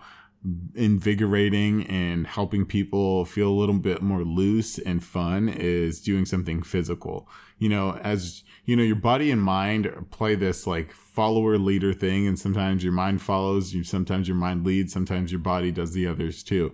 invigorating 0.75 1.87
and 1.87 2.27
helping 2.27 2.67
people 2.67 3.25
feel 3.25 3.49
a 3.49 3.55
little 3.55 3.79
bit 3.79 4.03
more 4.03 4.25
loose 4.25 4.79
and 4.79 5.05
fun 5.05 5.49
is 5.49 6.01
doing 6.01 6.27
something 6.27 6.63
physical. 6.63 7.29
You 7.59 7.69
know 7.69 7.93
as 8.03 8.43
you 8.65 8.75
know 8.75 8.83
your 8.83 8.97
body 8.97 9.31
and 9.31 9.41
mind 9.41 10.07
play 10.11 10.35
this 10.35 10.67
like 10.67 10.91
follower 11.17 11.59
leader 11.59 11.93
thing 11.93 12.27
and 12.27 12.39
sometimes 12.39 12.85
your 12.85 12.93
mind 12.93 13.21
follows 13.23 13.75
you 13.75 13.83
sometimes 13.83 14.29
your 14.29 14.37
mind 14.37 14.65
leads 14.65 14.93
sometimes 14.93 15.33
your 15.33 15.41
body 15.41 15.73
does 15.73 15.93
the 15.93 16.07
others 16.07 16.43
too 16.43 16.73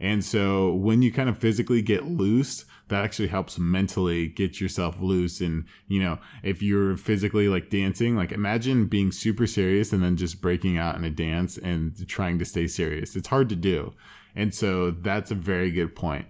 and 0.00 0.24
so 0.24 0.72
when 0.72 1.02
you 1.02 1.12
kind 1.12 1.28
of 1.28 1.36
physically 1.36 1.82
get 1.82 2.06
loose, 2.06 2.64
that 2.88 3.04
actually 3.04 3.28
helps 3.28 3.58
mentally 3.58 4.28
get 4.28 4.58
yourself 4.58 4.98
loose. 4.98 5.42
And, 5.42 5.66
you 5.88 6.00
know, 6.00 6.18
if 6.42 6.62
you're 6.62 6.96
physically 6.96 7.48
like 7.48 7.68
dancing, 7.68 8.16
like 8.16 8.32
imagine 8.32 8.86
being 8.86 9.12
super 9.12 9.46
serious 9.46 9.92
and 9.92 10.02
then 10.02 10.16
just 10.16 10.40
breaking 10.40 10.78
out 10.78 10.96
in 10.96 11.04
a 11.04 11.10
dance 11.10 11.58
and 11.58 12.08
trying 12.08 12.38
to 12.38 12.46
stay 12.46 12.66
serious. 12.66 13.14
It's 13.14 13.28
hard 13.28 13.50
to 13.50 13.56
do. 13.56 13.92
And 14.34 14.54
so 14.54 14.90
that's 14.90 15.30
a 15.30 15.34
very 15.34 15.70
good 15.70 15.94
point. 15.94 16.26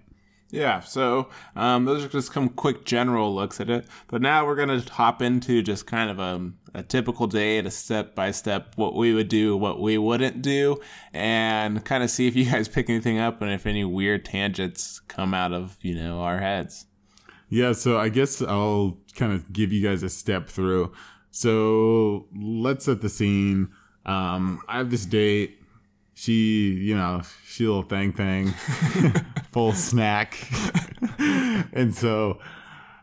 Yeah, 0.49 0.81
so 0.81 1.29
um, 1.55 1.85
those 1.85 2.03
are 2.03 2.09
just 2.09 2.33
some 2.33 2.49
quick 2.49 2.83
general 2.83 3.33
looks 3.33 3.61
at 3.61 3.69
it. 3.69 3.85
But 4.07 4.21
now 4.21 4.45
we're 4.45 4.57
going 4.57 4.81
to 4.81 4.91
hop 4.91 5.21
into 5.21 5.61
just 5.61 5.87
kind 5.87 6.09
of 6.09 6.19
a, 6.19 6.51
a 6.73 6.83
typical 6.83 7.27
day 7.27 7.57
at 7.57 7.65
a 7.65 7.71
step 7.71 8.15
by 8.15 8.31
step 8.31 8.73
what 8.75 8.95
we 8.95 9.13
would 9.13 9.27
do, 9.27 9.55
what 9.57 9.79
we 9.79 9.97
wouldn't 9.97 10.41
do, 10.41 10.77
and 11.13 11.83
kind 11.85 12.03
of 12.03 12.09
see 12.09 12.27
if 12.27 12.35
you 12.35 12.45
guys 12.51 12.67
pick 12.67 12.89
anything 12.89 13.19
up 13.19 13.41
and 13.41 13.51
if 13.51 13.65
any 13.65 13.83
weird 13.83 14.25
tangents 14.25 14.99
come 15.07 15.33
out 15.33 15.53
of, 15.53 15.77
you 15.81 15.95
know, 15.95 16.21
our 16.21 16.39
heads. 16.39 16.85
Yeah, 17.49 17.73
so 17.73 17.97
I 17.97 18.09
guess 18.09 18.41
I'll 18.41 18.97
kind 19.15 19.33
of 19.33 19.51
give 19.51 19.73
you 19.73 19.85
guys 19.85 20.03
a 20.03 20.09
step 20.09 20.47
through. 20.47 20.93
So 21.31 22.27
let's 22.33 22.85
set 22.85 23.01
the 23.01 23.09
scene. 23.09 23.69
Um, 24.05 24.61
I 24.67 24.77
have 24.77 24.89
this 24.89 25.05
date 25.05 25.61
she, 26.21 26.73
you 26.73 26.95
know, 26.95 27.23
she 27.47 27.65
little 27.65 27.81
thing 27.81 28.13
thing, 28.13 28.49
full 29.51 29.73
snack. 29.73 30.37
and 31.17 31.95
so 31.95 32.39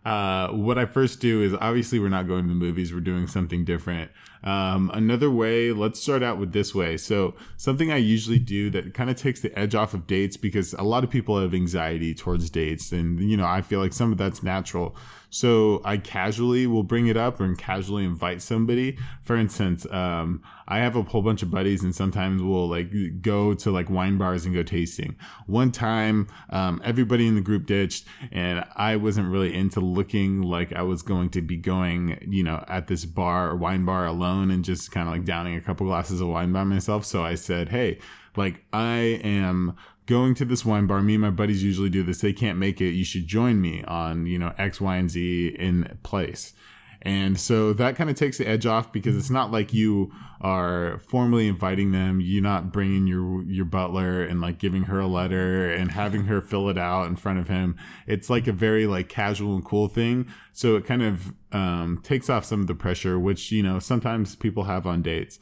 uh, 0.09 0.49
what 0.53 0.79
I 0.79 0.87
first 0.87 1.21
do 1.21 1.43
is 1.43 1.53
obviously 1.61 1.99
we're 1.99 2.09
not 2.09 2.27
going 2.27 2.45
to 2.45 2.49
the 2.49 2.55
movies, 2.55 2.95
we're 2.95 3.01
doing 3.01 3.27
something 3.27 3.65
different. 3.65 4.11
Um, 4.45 4.91
another 4.95 5.31
way, 5.31 5.73
let's 5.73 6.01
start 6.01 6.23
out 6.23 6.39
with 6.39 6.53
this 6.53 6.75
way. 6.75 6.97
So, 6.97 7.35
something 7.57 7.91
I 7.91 7.97
usually 7.97 8.39
do 8.39 8.71
that 8.71 8.95
kind 8.95 9.11
of 9.11 9.17
takes 9.17 9.41
the 9.41 9.57
edge 9.59 9.75
off 9.75 9.95
of 9.95 10.07
dates 10.07 10.37
because 10.37 10.75
a 10.75 10.83
lot 10.83 11.05
of 11.05 11.11
people 11.11 11.41
have 11.41 11.55
anxiety 11.55 12.15
towards 12.15 12.51
dates, 12.51 12.93
and 12.93 13.21
you 13.21 13.37
know, 13.37 13.47
I 13.47 13.63
feel 13.63 13.81
like 13.81 13.93
some 13.93 14.13
of 14.13 14.19
that's 14.19 14.43
natural. 14.43 14.97
So 15.31 15.83
I 15.85 15.99
casually 15.99 16.67
will 16.67 16.83
bring 16.83 17.07
it 17.07 17.17
up 17.17 17.41
and 17.41 17.59
casually 17.59 18.05
invite 18.05 18.41
somebody. 18.41 18.97
For 19.23 19.37
instance, 19.37 19.87
um, 19.91 20.43
I 20.67 20.79
have 20.79 20.97
a 20.97 21.03
whole 21.03 21.23
bunch 21.23 21.43
of 21.43 21.51
buddies 21.51 21.83
and 21.83 21.95
sometimes 21.95 22.43
we'll 22.43 22.69
like 22.69 23.21
go 23.21 23.55
to 23.55 23.71
like 23.71 23.91
wine 23.91 24.17
bars 24.17 24.47
and 24.47 24.55
go 24.55 24.63
tasting. 24.63 25.17
One 25.47 25.71
time, 25.71 26.29
um, 26.51 26.81
everybody 26.83 27.27
in 27.27 27.35
the 27.35 27.41
group 27.41 27.67
ditched 27.67 28.07
and 28.33 28.65
I 28.75 28.97
wasn't 28.97 29.31
really 29.31 29.55
into 29.55 29.81
looking 29.81 30.43
like 30.43 30.73
I 30.73 30.83
was 30.83 31.03
going 31.03 31.29
to 31.31 31.43
be 31.43 31.57
going, 31.57 32.19
you 32.27 32.43
know, 32.43 32.65
at 32.67 32.87
this 32.87 33.05
bar 33.05 33.51
or 33.51 33.57
wine 33.57 33.85
bar 33.85 34.07
alone 34.29 34.51
and 34.51 34.65
just 34.65 34.91
kind 34.91 35.09
of 35.09 35.15
like 35.15 35.25
downing 35.25 35.57
a 35.57 35.61
couple 35.61 35.87
glasses 35.87 36.21
of 36.21 36.29
wine 36.29 36.53
by 36.53 36.65
myself. 36.65 37.05
So 37.05 37.23
I 37.23 37.35
said, 37.35 37.71
Hey, 37.71 37.99
like 38.37 38.65
I 38.73 39.21
am 39.25 39.77
going 40.07 40.35
to 40.35 40.45
this 40.45 40.65
wine 40.65 40.87
bar. 40.87 41.03
Me 41.03 41.15
and 41.15 41.23
my 41.23 41.31
buddies 41.31 41.63
usually 41.63 41.91
do 41.91 42.03
this. 42.03 42.21
They 42.21 42.33
can't 42.33 42.59
make 42.59 42.81
it. 42.81 42.91
You 42.91 43.05
should 43.05 43.27
join 43.27 43.61
me 43.61 43.85
on, 43.85 44.27
you 44.27 44.39
know, 44.39 44.55
X, 44.59 44.81
Y, 44.81 44.97
and 44.97 45.11
Z 45.11 45.57
in 45.59 45.99
place. 46.03 46.55
And 47.03 47.39
so 47.39 47.73
that 47.75 47.95
kind 47.95 48.11
of 48.11 48.17
takes 48.17 48.39
the 48.39 48.49
edge 48.49 48.67
off 48.67 48.93
because 48.93 49.17
it's 49.17 49.31
not 49.31 49.53
like 49.53 49.73
you 49.73 50.13
are 50.41 50.99
formally 50.99 51.47
inviting 51.47 51.93
them. 51.93 52.21
You're 52.21 52.43
not 52.43 52.73
bringing 52.73 53.07
your 53.07 53.43
your 53.45 53.65
butler 53.65 54.23
and 54.23 54.41
like 54.41 54.59
giving 54.59 54.85
her 54.85 54.99
a 54.99 55.07
letter 55.07 55.73
and 55.73 55.93
having 55.93 56.25
her 56.25 56.41
fill 56.41 56.69
it 56.69 56.77
out 56.77 57.07
in 57.07 57.15
front 57.15 57.39
of 57.39 57.49
him. 57.49 57.77
It's 58.07 58.29
like 58.29 58.49
a 58.49 58.53
very 58.53 58.87
like 58.87 59.09
casual 59.09 59.55
and 59.55 59.65
cool 59.65 59.87
thing. 59.87 60.27
So 60.53 60.77
it 60.77 60.85
kind 60.85 61.03
of 61.03 61.35
um, 61.53 62.01
takes 62.03 62.29
off 62.29 62.45
some 62.45 62.61
of 62.61 62.67
the 62.67 62.75
pressure, 62.75 63.19
which 63.19 63.53
you 63.53 63.63
know 63.63 63.79
sometimes 63.79 64.35
people 64.35 64.65
have 64.65 64.87
on 64.87 65.03
dates. 65.03 65.39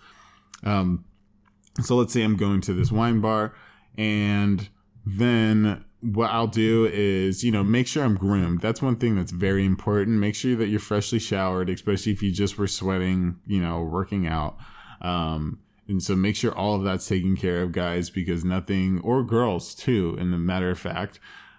Um, 0.62 1.06
so 1.80 1.96
let's 1.96 2.12
say 2.12 2.22
I'm 2.22 2.36
going 2.36 2.60
to 2.62 2.74
this 2.74 2.92
wine 2.92 3.20
bar 3.20 3.54
and 3.96 4.68
then 5.04 5.84
what 6.00 6.30
I'll 6.30 6.46
do 6.46 6.86
is, 6.92 7.42
you 7.42 7.50
know, 7.50 7.64
make 7.64 7.86
sure 7.86 8.04
I'm 8.04 8.16
groomed. 8.16 8.60
That's 8.60 8.82
one 8.82 8.96
thing 8.96 9.16
that's 9.16 9.32
very 9.32 9.64
important. 9.64 10.18
Make 10.18 10.34
sure 10.34 10.54
that 10.56 10.68
you're 10.68 10.80
freshly 10.80 11.18
showered, 11.18 11.70
especially 11.70 12.12
if 12.12 12.22
you 12.22 12.30
just 12.30 12.58
were 12.58 12.66
sweating, 12.66 13.40
you 13.46 13.60
know, 13.60 13.82
working 13.82 14.26
out. 14.26 14.56
Um, 15.00 15.60
and 15.88 16.02
so 16.02 16.16
make 16.16 16.36
sure 16.36 16.52
all 16.52 16.74
of 16.74 16.84
that's 16.84 17.08
taken 17.08 17.36
care 17.36 17.62
of, 17.62 17.72
guys, 17.72 18.10
because 18.10 18.44
nothing, 18.44 19.00
or 19.00 19.22
girls 19.22 19.74
too, 19.74 20.16
in 20.18 20.30
the 20.30 20.38
matter 20.38 20.70
of 20.70 20.78
fact, 20.78 21.18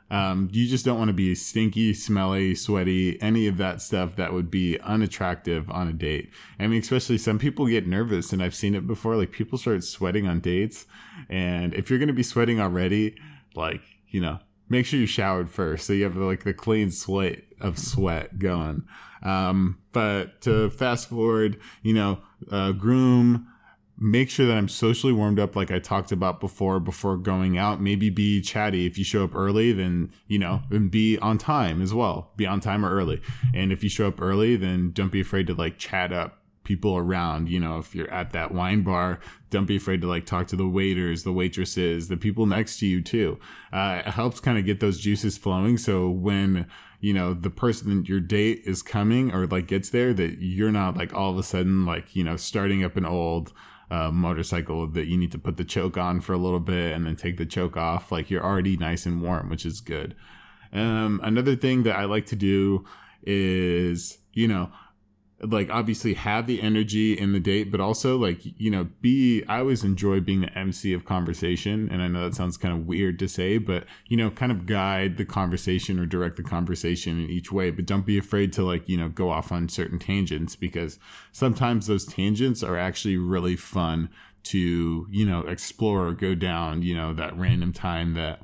um, 0.09 0.49
you 0.51 0.67
just 0.67 0.85
don't 0.85 0.97
want 0.97 1.09
to 1.09 1.13
be 1.13 1.35
stinky, 1.35 1.93
smelly, 1.93 2.55
sweaty, 2.55 3.21
any 3.21 3.47
of 3.47 3.57
that 3.57 3.81
stuff 3.81 4.15
that 4.15 4.31
would 4.31 4.49
be 4.49 4.79
unattractive 4.79 5.69
on 5.69 5.87
a 5.87 5.93
date. 5.93 6.29
I 6.59 6.67
mean, 6.67 6.79
especially 6.79 7.17
some 7.17 7.39
people 7.39 7.65
get 7.67 7.87
nervous, 7.87 8.31
and 8.31 8.41
I've 8.41 8.55
seen 8.55 8.75
it 8.75 8.87
before. 8.87 9.17
Like 9.17 9.31
people 9.31 9.57
start 9.57 9.83
sweating 9.83 10.27
on 10.27 10.39
dates, 10.39 10.85
and 11.27 11.73
if 11.73 11.89
you're 11.89 11.99
going 11.99 12.07
to 12.07 12.13
be 12.13 12.23
sweating 12.23 12.61
already, 12.61 13.15
like 13.53 13.81
you 14.09 14.21
know, 14.21 14.39
make 14.69 14.85
sure 14.85 14.99
you 14.99 15.05
showered 15.05 15.49
first 15.49 15.85
so 15.85 15.93
you 15.93 16.03
have 16.03 16.15
like 16.15 16.43
the 16.43 16.53
clean 16.53 16.91
slate 16.91 17.45
of 17.59 17.77
sweat 17.77 18.39
going. 18.39 18.83
Um, 19.23 19.79
but 19.91 20.41
to 20.41 20.69
fast 20.69 21.09
forward, 21.09 21.59
you 21.81 21.93
know, 21.93 22.19
uh, 22.51 22.71
groom 22.71 23.47
make 23.99 24.29
sure 24.29 24.45
that 24.45 24.57
I'm 24.57 24.69
socially 24.69 25.13
warmed 25.13 25.39
up, 25.39 25.55
like 25.55 25.71
I 25.71 25.79
talked 25.79 26.11
about 26.11 26.39
before, 26.39 26.79
before 26.79 27.17
going 27.17 27.57
out. 27.57 27.81
Maybe 27.81 28.09
be 28.09 28.41
chatty. 28.41 28.85
If 28.85 28.97
you 28.97 29.03
show 29.03 29.23
up 29.23 29.35
early, 29.35 29.71
then, 29.71 30.11
you 30.27 30.37
know, 30.37 30.61
and 30.69 30.91
be 30.91 31.17
on 31.17 31.37
time 31.37 31.81
as 31.81 31.93
well. 31.93 32.31
Be 32.35 32.45
on 32.45 32.59
time 32.59 32.85
or 32.85 32.91
early. 32.91 33.21
And 33.53 33.71
if 33.71 33.83
you 33.83 33.89
show 33.89 34.07
up 34.07 34.21
early, 34.21 34.55
then 34.55 34.91
don't 34.91 35.11
be 35.11 35.21
afraid 35.21 35.47
to 35.47 35.55
like 35.55 35.77
chat 35.77 36.13
up 36.13 36.36
people 36.67 36.97
around. 36.97 37.47
You 37.49 37.61
know, 37.61 37.79
if 37.79 37.95
you're 37.95 38.11
at 38.11 38.33
that 38.33 38.53
wine 38.53 38.83
bar, 38.83 39.19
don't 39.49 39.65
be 39.65 39.77
afraid 39.77 40.01
to 40.01 40.07
like 40.07 40.25
talk 40.25 40.47
to 40.47 40.57
the 40.57 40.67
waiters, 40.67 41.23
the 41.23 41.31
waitresses, 41.31 42.09
the 42.09 42.17
people 42.17 42.45
next 42.45 42.79
to 42.79 42.85
you 42.85 43.01
too. 43.01 43.39
Uh, 43.71 44.03
it 44.05 44.11
helps 44.11 44.41
kind 44.41 44.57
of 44.57 44.65
get 44.65 44.81
those 44.81 44.99
juices 44.99 45.37
flowing. 45.37 45.77
So 45.77 46.09
when, 46.09 46.67
you 46.99 47.13
know, 47.13 47.33
the 47.33 47.49
person 47.49 48.03
your 48.05 48.19
date 48.19 48.61
is 48.65 48.83
coming 48.83 49.33
or 49.33 49.47
like 49.47 49.67
gets 49.67 49.89
there, 49.89 50.13
that 50.13 50.39
you're 50.39 50.71
not 50.71 50.97
like 50.97 51.13
all 51.13 51.31
of 51.31 51.37
a 51.37 51.43
sudden 51.43 51.85
like, 51.85 52.15
you 52.15 52.23
know, 52.23 52.35
starting 52.35 52.83
up 52.83 52.97
an 52.97 53.05
old, 53.05 53.53
uh, 53.89 54.11
motorcycle 54.11 54.85
that 54.87 55.07
you 55.07 55.17
need 55.17 55.31
to 55.31 55.39
put 55.39 55.55
the 55.55 55.63
choke 55.63 55.97
on 55.97 56.19
for 56.19 56.33
a 56.33 56.37
little 56.37 56.59
bit 56.59 56.91
and 56.91 57.07
then 57.07 57.15
take 57.15 57.37
the 57.37 57.45
choke 57.45 57.77
off. 57.77 58.11
Like 58.11 58.29
you're 58.29 58.43
already 58.43 58.75
nice 58.75 59.05
and 59.05 59.21
warm, 59.21 59.49
which 59.49 59.65
is 59.65 59.79
good. 59.79 60.13
Um, 60.73 61.21
another 61.23 61.55
thing 61.55 61.83
that 61.83 61.95
I 61.95 62.03
like 62.03 62.25
to 62.25 62.35
do 62.35 62.85
is, 63.23 64.17
you 64.33 64.49
know, 64.49 64.69
like 65.39 65.69
obviously 65.69 66.15
have 66.15 66.47
the 66.47 66.61
energy 66.61 67.13
in 67.13 67.31
the 67.31 67.39
date, 67.39 67.71
but 67.71 67.79
also 67.79 68.17
like, 68.17 68.39
you 68.43 68.71
know, 68.71 68.89
be, 69.01 69.43
I 69.47 69.59
always 69.59 69.83
enjoy 69.83 70.19
being 70.19 70.41
the 70.41 70.57
MC 70.57 70.93
of 70.93 71.05
conversation. 71.05 71.87
And 71.91 72.01
I 72.01 72.07
know 72.07 72.23
that 72.23 72.35
sounds 72.35 72.57
kind 72.57 72.73
of 72.73 72.87
weird 72.87 73.19
to 73.19 73.27
say, 73.27 73.59
but, 73.59 73.85
you 74.07 74.17
know, 74.17 74.31
kind 74.31 74.51
of 74.51 74.65
guide 74.65 75.17
the 75.17 75.25
conversation 75.25 75.99
or 75.99 76.07
direct 76.07 76.37
the 76.37 76.43
conversation 76.43 77.23
in 77.23 77.29
each 77.29 77.51
way. 77.51 77.69
But 77.69 77.85
don't 77.85 78.05
be 78.05 78.17
afraid 78.17 78.51
to 78.53 78.63
like, 78.63 78.89
you 78.89 78.97
know, 78.97 79.09
go 79.09 79.29
off 79.29 79.51
on 79.51 79.69
certain 79.69 79.99
tangents 79.99 80.55
because 80.55 80.97
sometimes 81.31 81.85
those 81.85 82.05
tangents 82.05 82.63
are 82.63 82.77
actually 82.77 83.17
really 83.17 83.55
fun 83.55 84.09
to, 84.45 85.05
you 85.11 85.25
know, 85.25 85.41
explore 85.41 86.07
or 86.07 86.13
go 86.13 86.33
down, 86.33 86.81
you 86.81 86.95
know, 86.95 87.13
that 87.13 87.37
random 87.37 87.73
time 87.73 88.15
that, 88.15 88.41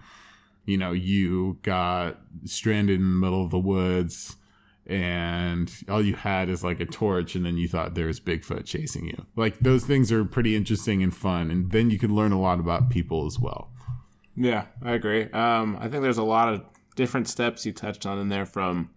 you 0.65 0.77
know, 0.77 0.91
you 0.91 1.57
got 1.63 2.21
stranded 2.45 2.99
in 2.99 3.05
the 3.05 3.25
middle 3.25 3.43
of 3.43 3.49
the 3.49 3.57
woods 3.57 4.35
and 4.85 5.71
all 5.87 6.01
you 6.01 6.15
had 6.15 6.49
is 6.49 6.63
like 6.63 6.79
a 6.79 6.85
torch 6.85 7.35
and 7.35 7.45
then 7.45 7.57
you 7.57 7.67
thought 7.67 7.95
there 7.95 8.07
was 8.07 8.19
bigfoot 8.19 8.65
chasing 8.65 9.05
you. 9.05 9.25
Like 9.35 9.59
those 9.59 9.85
things 9.85 10.11
are 10.11 10.25
pretty 10.25 10.55
interesting 10.55 11.01
and 11.01 11.15
fun 11.15 11.49
and 11.49 11.71
then 11.71 11.89
you 11.89 11.97
can 11.97 12.13
learn 12.13 12.31
a 12.31 12.39
lot 12.39 12.59
about 12.59 12.89
people 12.89 13.25
as 13.25 13.39
well. 13.39 13.71
Yeah 14.35 14.65
i 14.81 14.91
agree. 14.93 15.29
Um, 15.31 15.77
i 15.79 15.87
think 15.87 16.03
there's 16.03 16.17
a 16.17 16.23
lot 16.23 16.53
of 16.53 16.63
different 16.95 17.27
steps 17.27 17.65
you 17.65 17.71
touched 17.71 18.05
on 18.05 18.19
in 18.19 18.29
there 18.29 18.45
from 18.45 18.89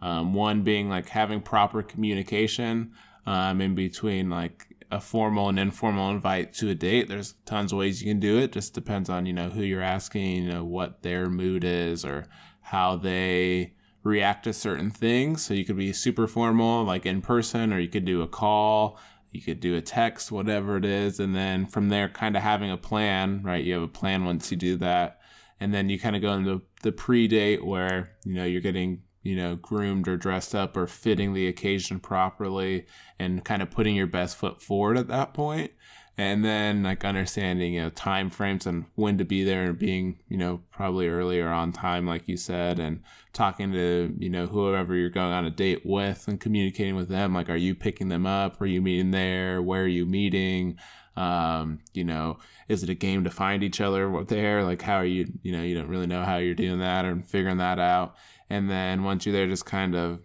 um, 0.00 0.34
one 0.34 0.62
being 0.62 0.88
like 0.88 1.08
having 1.08 1.40
proper 1.40 1.82
communication 1.82 2.92
um, 3.26 3.60
in 3.60 3.74
between 3.74 4.30
like 4.30 4.66
a 4.90 5.00
formal 5.00 5.48
and 5.48 5.58
informal 5.58 6.10
invite 6.10 6.52
to 6.54 6.70
a 6.70 6.74
date. 6.74 7.08
There's 7.08 7.34
tons 7.44 7.72
of 7.72 7.78
ways 7.78 8.02
you 8.02 8.10
can 8.10 8.20
do 8.20 8.38
it. 8.38 8.52
Just 8.52 8.72
depends 8.72 9.10
on 9.10 9.26
you 9.26 9.32
know 9.32 9.48
who 9.48 9.62
you're 9.62 9.82
asking 9.82 10.44
you 10.44 10.52
know 10.52 10.64
what 10.64 11.02
their 11.02 11.28
mood 11.28 11.64
is 11.64 12.04
or 12.04 12.26
how 12.60 12.96
they 12.96 13.74
react 14.06 14.44
to 14.44 14.52
certain 14.52 14.90
things. 14.90 15.44
So 15.44 15.54
you 15.54 15.64
could 15.64 15.76
be 15.76 15.92
super 15.92 16.26
formal, 16.26 16.84
like 16.84 17.04
in 17.04 17.20
person, 17.20 17.72
or 17.72 17.78
you 17.78 17.88
could 17.88 18.04
do 18.04 18.22
a 18.22 18.28
call, 18.28 18.98
you 19.32 19.42
could 19.42 19.60
do 19.60 19.76
a 19.76 19.82
text, 19.82 20.32
whatever 20.32 20.76
it 20.76 20.84
is. 20.84 21.20
And 21.20 21.34
then 21.34 21.66
from 21.66 21.88
there, 21.88 22.08
kind 22.08 22.36
of 22.36 22.42
having 22.42 22.70
a 22.70 22.76
plan, 22.76 23.42
right? 23.42 23.64
You 23.64 23.74
have 23.74 23.82
a 23.82 23.88
plan 23.88 24.24
once 24.24 24.50
you 24.50 24.56
do 24.56 24.76
that. 24.78 25.20
And 25.58 25.74
then 25.74 25.88
you 25.88 25.98
kind 25.98 26.16
of 26.16 26.22
go 26.22 26.32
into 26.34 26.62
the 26.82 26.92
pre 26.92 27.28
date 27.28 27.64
where, 27.64 28.12
you 28.24 28.34
know, 28.34 28.44
you're 28.44 28.60
getting, 28.60 29.02
you 29.22 29.36
know, 29.36 29.56
groomed 29.56 30.06
or 30.06 30.16
dressed 30.16 30.54
up 30.54 30.76
or 30.76 30.86
fitting 30.86 31.32
the 31.32 31.48
occasion 31.48 31.98
properly 31.98 32.86
and 33.18 33.44
kind 33.44 33.62
of 33.62 33.70
putting 33.70 33.96
your 33.96 34.06
best 34.06 34.36
foot 34.36 34.62
forward 34.62 34.98
at 34.98 35.08
that 35.08 35.34
point 35.34 35.72
and 36.18 36.44
then 36.44 36.82
like 36.82 37.04
understanding 37.04 37.74
you 37.74 37.82
know 37.82 37.90
time 37.90 38.30
frames 38.30 38.66
and 38.66 38.86
when 38.94 39.18
to 39.18 39.24
be 39.24 39.44
there 39.44 39.64
and 39.64 39.78
being 39.78 40.18
you 40.28 40.36
know 40.36 40.60
probably 40.70 41.08
earlier 41.08 41.48
on 41.48 41.72
time 41.72 42.06
like 42.06 42.26
you 42.26 42.36
said 42.36 42.78
and 42.78 43.02
talking 43.32 43.72
to 43.72 44.14
you 44.18 44.30
know 44.30 44.46
whoever 44.46 44.94
you're 44.94 45.10
going 45.10 45.32
on 45.32 45.44
a 45.44 45.50
date 45.50 45.84
with 45.84 46.26
and 46.26 46.40
communicating 46.40 46.96
with 46.96 47.08
them 47.08 47.34
like 47.34 47.50
are 47.50 47.56
you 47.56 47.74
picking 47.74 48.08
them 48.08 48.26
up? 48.26 48.60
Are 48.60 48.66
you 48.66 48.80
meeting 48.80 49.10
there? 49.10 49.60
Where 49.60 49.82
are 49.82 49.88
you 49.88 50.06
meeting? 50.06 50.78
Um, 51.16 51.80
you 51.94 52.04
know 52.04 52.38
is 52.68 52.82
it 52.82 52.90
a 52.90 52.94
game 52.94 53.24
to 53.24 53.30
find 53.30 53.62
each 53.62 53.80
other 53.80 54.24
there? 54.24 54.64
Like 54.64 54.82
how 54.82 54.96
are 54.96 55.04
you 55.04 55.26
you 55.42 55.52
know 55.52 55.62
you 55.62 55.74
don't 55.74 55.88
really 55.88 56.06
know 56.06 56.24
how 56.24 56.38
you're 56.38 56.54
doing 56.54 56.80
that 56.80 57.04
or 57.04 57.20
figuring 57.20 57.58
that 57.58 57.78
out. 57.78 58.16
And 58.48 58.70
then 58.70 59.02
once 59.02 59.26
you're 59.26 59.32
there 59.32 59.46
just 59.46 59.66
kind 59.66 59.94
of 59.94 60.20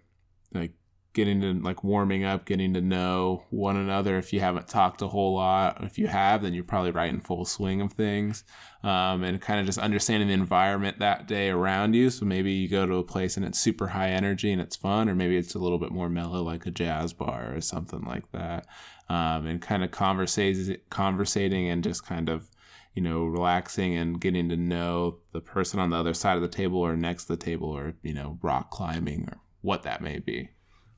like 0.53 0.71
getting 1.13 1.41
to 1.41 1.53
like 1.53 1.83
warming 1.83 2.23
up, 2.23 2.45
getting 2.45 2.73
to 2.73 2.81
know 2.81 3.43
one 3.49 3.75
another. 3.75 4.17
If 4.17 4.31
you 4.31 4.39
haven't 4.39 4.67
talked 4.67 5.01
a 5.01 5.07
whole 5.07 5.35
lot, 5.35 5.83
if 5.83 5.97
you 5.97 6.07
have, 6.07 6.41
then 6.41 6.53
you're 6.53 6.63
probably 6.63 6.91
right 6.91 7.09
in 7.09 7.19
full 7.19 7.45
swing 7.45 7.81
of 7.81 7.93
things. 7.93 8.43
Um, 8.83 9.23
and 9.23 9.39
kind 9.41 9.59
of 9.59 9.65
just 9.65 9.77
understanding 9.77 10.29
the 10.29 10.33
environment 10.33 10.99
that 10.99 11.27
day 11.27 11.49
around 11.49 11.93
you. 11.93 12.09
So 12.09 12.25
maybe 12.25 12.51
you 12.51 12.67
go 12.67 12.85
to 12.85 12.95
a 12.95 13.03
place 13.03 13.37
and 13.37 13.45
it's 13.45 13.59
super 13.59 13.87
high 13.87 14.09
energy 14.09 14.51
and 14.51 14.61
it's 14.61 14.75
fun, 14.75 15.09
or 15.09 15.15
maybe 15.15 15.37
it's 15.37 15.55
a 15.55 15.59
little 15.59 15.77
bit 15.77 15.91
more 15.91 16.09
mellow, 16.09 16.41
like 16.41 16.65
a 16.65 16.71
jazz 16.71 17.13
bar 17.13 17.53
or 17.53 17.61
something 17.61 18.01
like 18.01 18.31
that. 18.31 18.67
Um, 19.09 19.45
and 19.45 19.61
kind 19.61 19.83
of 19.83 19.91
conversating, 19.91 20.77
conversating 20.89 21.69
and 21.69 21.83
just 21.83 22.05
kind 22.05 22.29
of 22.29 22.49
you 22.93 23.01
know, 23.01 23.23
relaxing 23.23 23.95
and 23.95 24.19
getting 24.19 24.49
to 24.49 24.57
know 24.57 25.19
the 25.31 25.39
person 25.39 25.79
on 25.79 25.91
the 25.91 25.95
other 25.95 26.13
side 26.13 26.35
of 26.35 26.41
the 26.41 26.47
table 26.47 26.79
or 26.79 26.95
next 26.97 27.25
to 27.25 27.35
the 27.35 27.43
table 27.43 27.69
or, 27.69 27.93
you 28.03 28.13
know, 28.13 28.37
rock 28.41 28.69
climbing 28.69 29.29
or 29.29 29.39
what 29.61 29.83
that 29.83 30.01
may 30.01 30.19
be. 30.19 30.49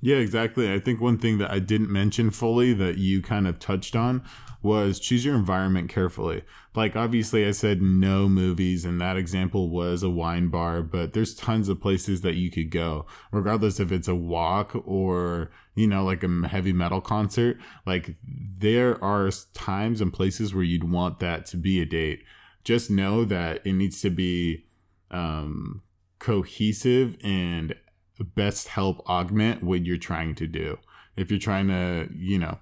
Yeah, 0.03 0.17
exactly. 0.17 0.69
I 0.69 0.79
think 0.79 1.00
one 1.00 1.17
thing 1.17 1.38
that 1.38 1.50
I 1.50 1.60
didn't 1.60 1.89
mention 1.89 2.29
fully 2.29 2.74
that 2.74 2.98
you 2.98 3.22
kind 3.22 3.48
of 3.48 3.57
touched 3.57 3.95
on 3.95 4.22
was 4.62 5.00
choose 5.00 5.24
your 5.24 5.33
environment 5.33 5.89
carefully. 5.89 6.43
Like, 6.75 6.98
obviously, 6.98 7.45
I 7.48 7.51
said 7.51 7.81
no 7.81 8.27
movies, 8.27 8.83
and 8.83 9.00
that 9.00 9.15
example 9.15 9.69
was 9.69 10.03
a 10.03 10.10
wine 10.10 10.50
bar, 10.50 10.81
but 10.81 11.13
there's 11.13 11.33
tons 11.33 11.69
of 11.69 11.79
places 11.79 12.19
that 12.19 12.36
you 12.36 12.51
could 12.51 12.69
go, 12.69 13.05
regardless 13.31 13.79
if 13.79 13.93
it's 13.93 14.10
a 14.10 14.15
walk 14.15 14.75
or, 14.86 15.51
you 15.74 15.88
know, 15.88 16.03
like 16.03 16.22
a 16.22 16.48
heavy 16.50 16.74
metal 16.74 17.00
concert. 17.00 17.57
Like, 17.86 18.17
there 18.25 19.01
are 19.01 19.31
times 19.53 20.01
and 20.01 20.12
places 20.12 20.53
where 20.53 20.65
you'd 20.65 20.91
want 20.91 21.19
that 21.22 21.45
to 21.48 21.57
be 21.57 21.79
a 21.81 21.86
date. 21.86 22.24
Just 22.65 22.91
know 22.91 23.24
that 23.24 23.65
it 23.65 23.72
needs 23.72 24.01
to 24.01 24.10
be 24.10 24.65
um, 25.12 25.81
cohesive 26.19 27.15
and 27.24 27.75
best 28.24 28.70
help 28.70 29.08
augment 29.08 29.63
what 29.63 29.86
you're 29.86 29.98
trying 29.98 30.36
to 30.36 30.48
do. 30.48 30.77
If 31.15 31.30
you're 31.30 31.39
trying 31.39 31.68
to, 31.68 32.10
you 32.15 32.39
know, 32.39 32.60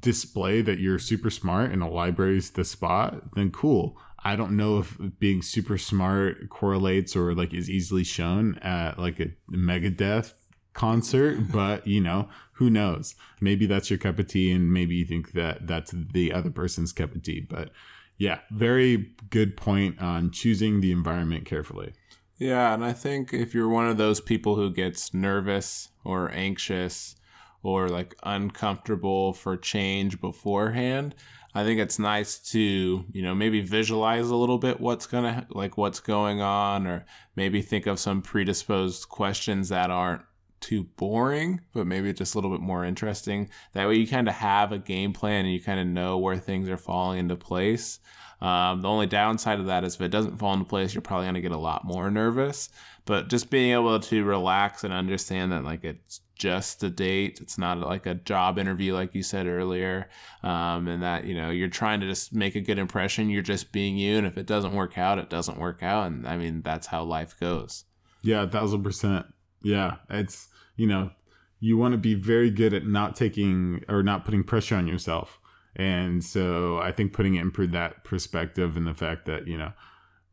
display 0.00 0.62
that 0.62 0.78
you're 0.78 0.98
super 0.98 1.30
smart 1.30 1.70
and 1.70 1.82
a 1.82 1.86
library's 1.86 2.50
the 2.50 2.64
spot, 2.64 3.34
then 3.34 3.50
cool. 3.50 3.96
I 4.22 4.36
don't 4.36 4.56
know 4.56 4.78
if 4.78 4.98
being 5.18 5.42
super 5.42 5.78
smart 5.78 6.50
correlates 6.50 7.16
or 7.16 7.34
like 7.34 7.54
is 7.54 7.70
easily 7.70 8.04
shown 8.04 8.58
at 8.58 8.98
like 8.98 9.18
a 9.20 9.32
Megadeth 9.50 10.34
concert, 10.74 11.38
but 11.52 11.86
you 11.86 12.00
know, 12.00 12.28
who 12.54 12.68
knows? 12.68 13.14
Maybe 13.40 13.66
that's 13.66 13.90
your 13.90 13.98
cup 13.98 14.18
of 14.18 14.26
tea 14.26 14.52
and 14.52 14.72
maybe 14.72 14.94
you 14.96 15.06
think 15.06 15.32
that 15.32 15.66
that's 15.66 15.92
the 15.92 16.32
other 16.32 16.50
person's 16.50 16.92
cup 16.92 17.14
of 17.14 17.22
tea, 17.22 17.40
but 17.40 17.70
yeah, 18.18 18.40
very 18.50 19.12
good 19.30 19.56
point 19.56 19.98
on 19.98 20.30
choosing 20.30 20.82
the 20.82 20.92
environment 20.92 21.46
carefully. 21.46 21.94
Yeah, 22.40 22.72
and 22.72 22.82
I 22.82 22.94
think 22.94 23.34
if 23.34 23.54
you're 23.54 23.68
one 23.68 23.86
of 23.86 23.98
those 23.98 24.18
people 24.18 24.56
who 24.56 24.70
gets 24.70 25.12
nervous 25.12 25.90
or 26.04 26.32
anxious 26.32 27.14
or 27.62 27.90
like 27.90 28.16
uncomfortable 28.22 29.34
for 29.34 29.58
change 29.58 30.22
beforehand, 30.22 31.14
I 31.54 31.64
think 31.64 31.80
it's 31.80 31.98
nice 31.98 32.38
to, 32.52 33.04
you 33.12 33.22
know, 33.22 33.34
maybe 33.34 33.60
visualize 33.60 34.30
a 34.30 34.36
little 34.36 34.56
bit 34.56 34.80
what's 34.80 35.06
going 35.06 35.24
to 35.24 35.46
like 35.50 35.76
what's 35.76 36.00
going 36.00 36.40
on 36.40 36.86
or 36.86 37.04
maybe 37.36 37.60
think 37.60 37.84
of 37.86 37.98
some 37.98 38.22
predisposed 38.22 39.10
questions 39.10 39.68
that 39.68 39.90
aren't 39.90 40.22
too 40.60 40.84
boring, 40.96 41.60
but 41.74 41.86
maybe 41.86 42.10
just 42.14 42.34
a 42.34 42.38
little 42.38 42.50
bit 42.50 42.62
more 42.62 42.86
interesting. 42.86 43.50
That 43.74 43.86
way 43.86 43.96
you 43.96 44.06
kind 44.06 44.28
of 44.28 44.34
have 44.36 44.72
a 44.72 44.78
game 44.78 45.12
plan 45.12 45.44
and 45.44 45.52
you 45.52 45.62
kind 45.62 45.80
of 45.80 45.86
know 45.86 46.16
where 46.16 46.38
things 46.38 46.70
are 46.70 46.78
falling 46.78 47.18
into 47.18 47.36
place. 47.36 47.98
Um, 48.40 48.80
the 48.80 48.88
only 48.88 49.06
downside 49.06 49.60
of 49.60 49.66
that 49.66 49.84
is 49.84 49.96
if 49.96 50.00
it 50.00 50.08
doesn't 50.08 50.38
fall 50.38 50.54
into 50.54 50.64
place, 50.64 50.94
you're 50.94 51.02
probably 51.02 51.26
going 51.26 51.34
to 51.34 51.40
get 51.40 51.52
a 51.52 51.58
lot 51.58 51.84
more 51.84 52.10
nervous. 52.10 52.70
But 53.04 53.28
just 53.28 53.50
being 53.50 53.72
able 53.72 53.98
to 53.98 54.24
relax 54.24 54.84
and 54.84 54.92
understand 54.92 55.52
that, 55.52 55.64
like, 55.64 55.84
it's 55.84 56.20
just 56.36 56.82
a 56.82 56.90
date, 56.90 57.38
it's 57.42 57.58
not 57.58 57.78
like 57.78 58.06
a 58.06 58.14
job 58.14 58.58
interview, 58.58 58.94
like 58.94 59.14
you 59.14 59.22
said 59.22 59.46
earlier, 59.46 60.08
um, 60.42 60.88
and 60.88 61.02
that, 61.02 61.24
you 61.24 61.34
know, 61.34 61.50
you're 61.50 61.68
trying 61.68 62.00
to 62.00 62.06
just 62.06 62.32
make 62.32 62.54
a 62.54 62.60
good 62.60 62.78
impression. 62.78 63.28
You're 63.28 63.42
just 63.42 63.72
being 63.72 63.96
you. 63.96 64.16
And 64.16 64.26
if 64.26 64.38
it 64.38 64.46
doesn't 64.46 64.74
work 64.74 64.96
out, 64.96 65.18
it 65.18 65.28
doesn't 65.28 65.58
work 65.58 65.82
out. 65.82 66.06
And 66.06 66.26
I 66.26 66.36
mean, 66.36 66.62
that's 66.62 66.86
how 66.86 67.02
life 67.02 67.38
goes. 67.38 67.84
Yeah, 68.22 68.42
a 68.42 68.48
thousand 68.48 68.82
percent. 68.82 69.26
Yeah. 69.62 69.96
It's, 70.08 70.48
you 70.76 70.86
know, 70.86 71.10
you 71.58 71.76
want 71.76 71.92
to 71.92 71.98
be 71.98 72.14
very 72.14 72.50
good 72.50 72.72
at 72.72 72.86
not 72.86 73.16
taking 73.16 73.84
or 73.88 74.02
not 74.02 74.24
putting 74.24 74.44
pressure 74.44 74.76
on 74.76 74.86
yourself 74.86 75.39
and 75.76 76.24
so 76.24 76.78
I 76.78 76.92
think 76.92 77.12
putting 77.12 77.34
it 77.34 77.42
in 77.42 77.70
that 77.70 78.04
perspective 78.04 78.76
and 78.76 78.86
the 78.86 78.94
fact 78.94 79.26
that, 79.26 79.46
you 79.46 79.56
know, 79.56 79.72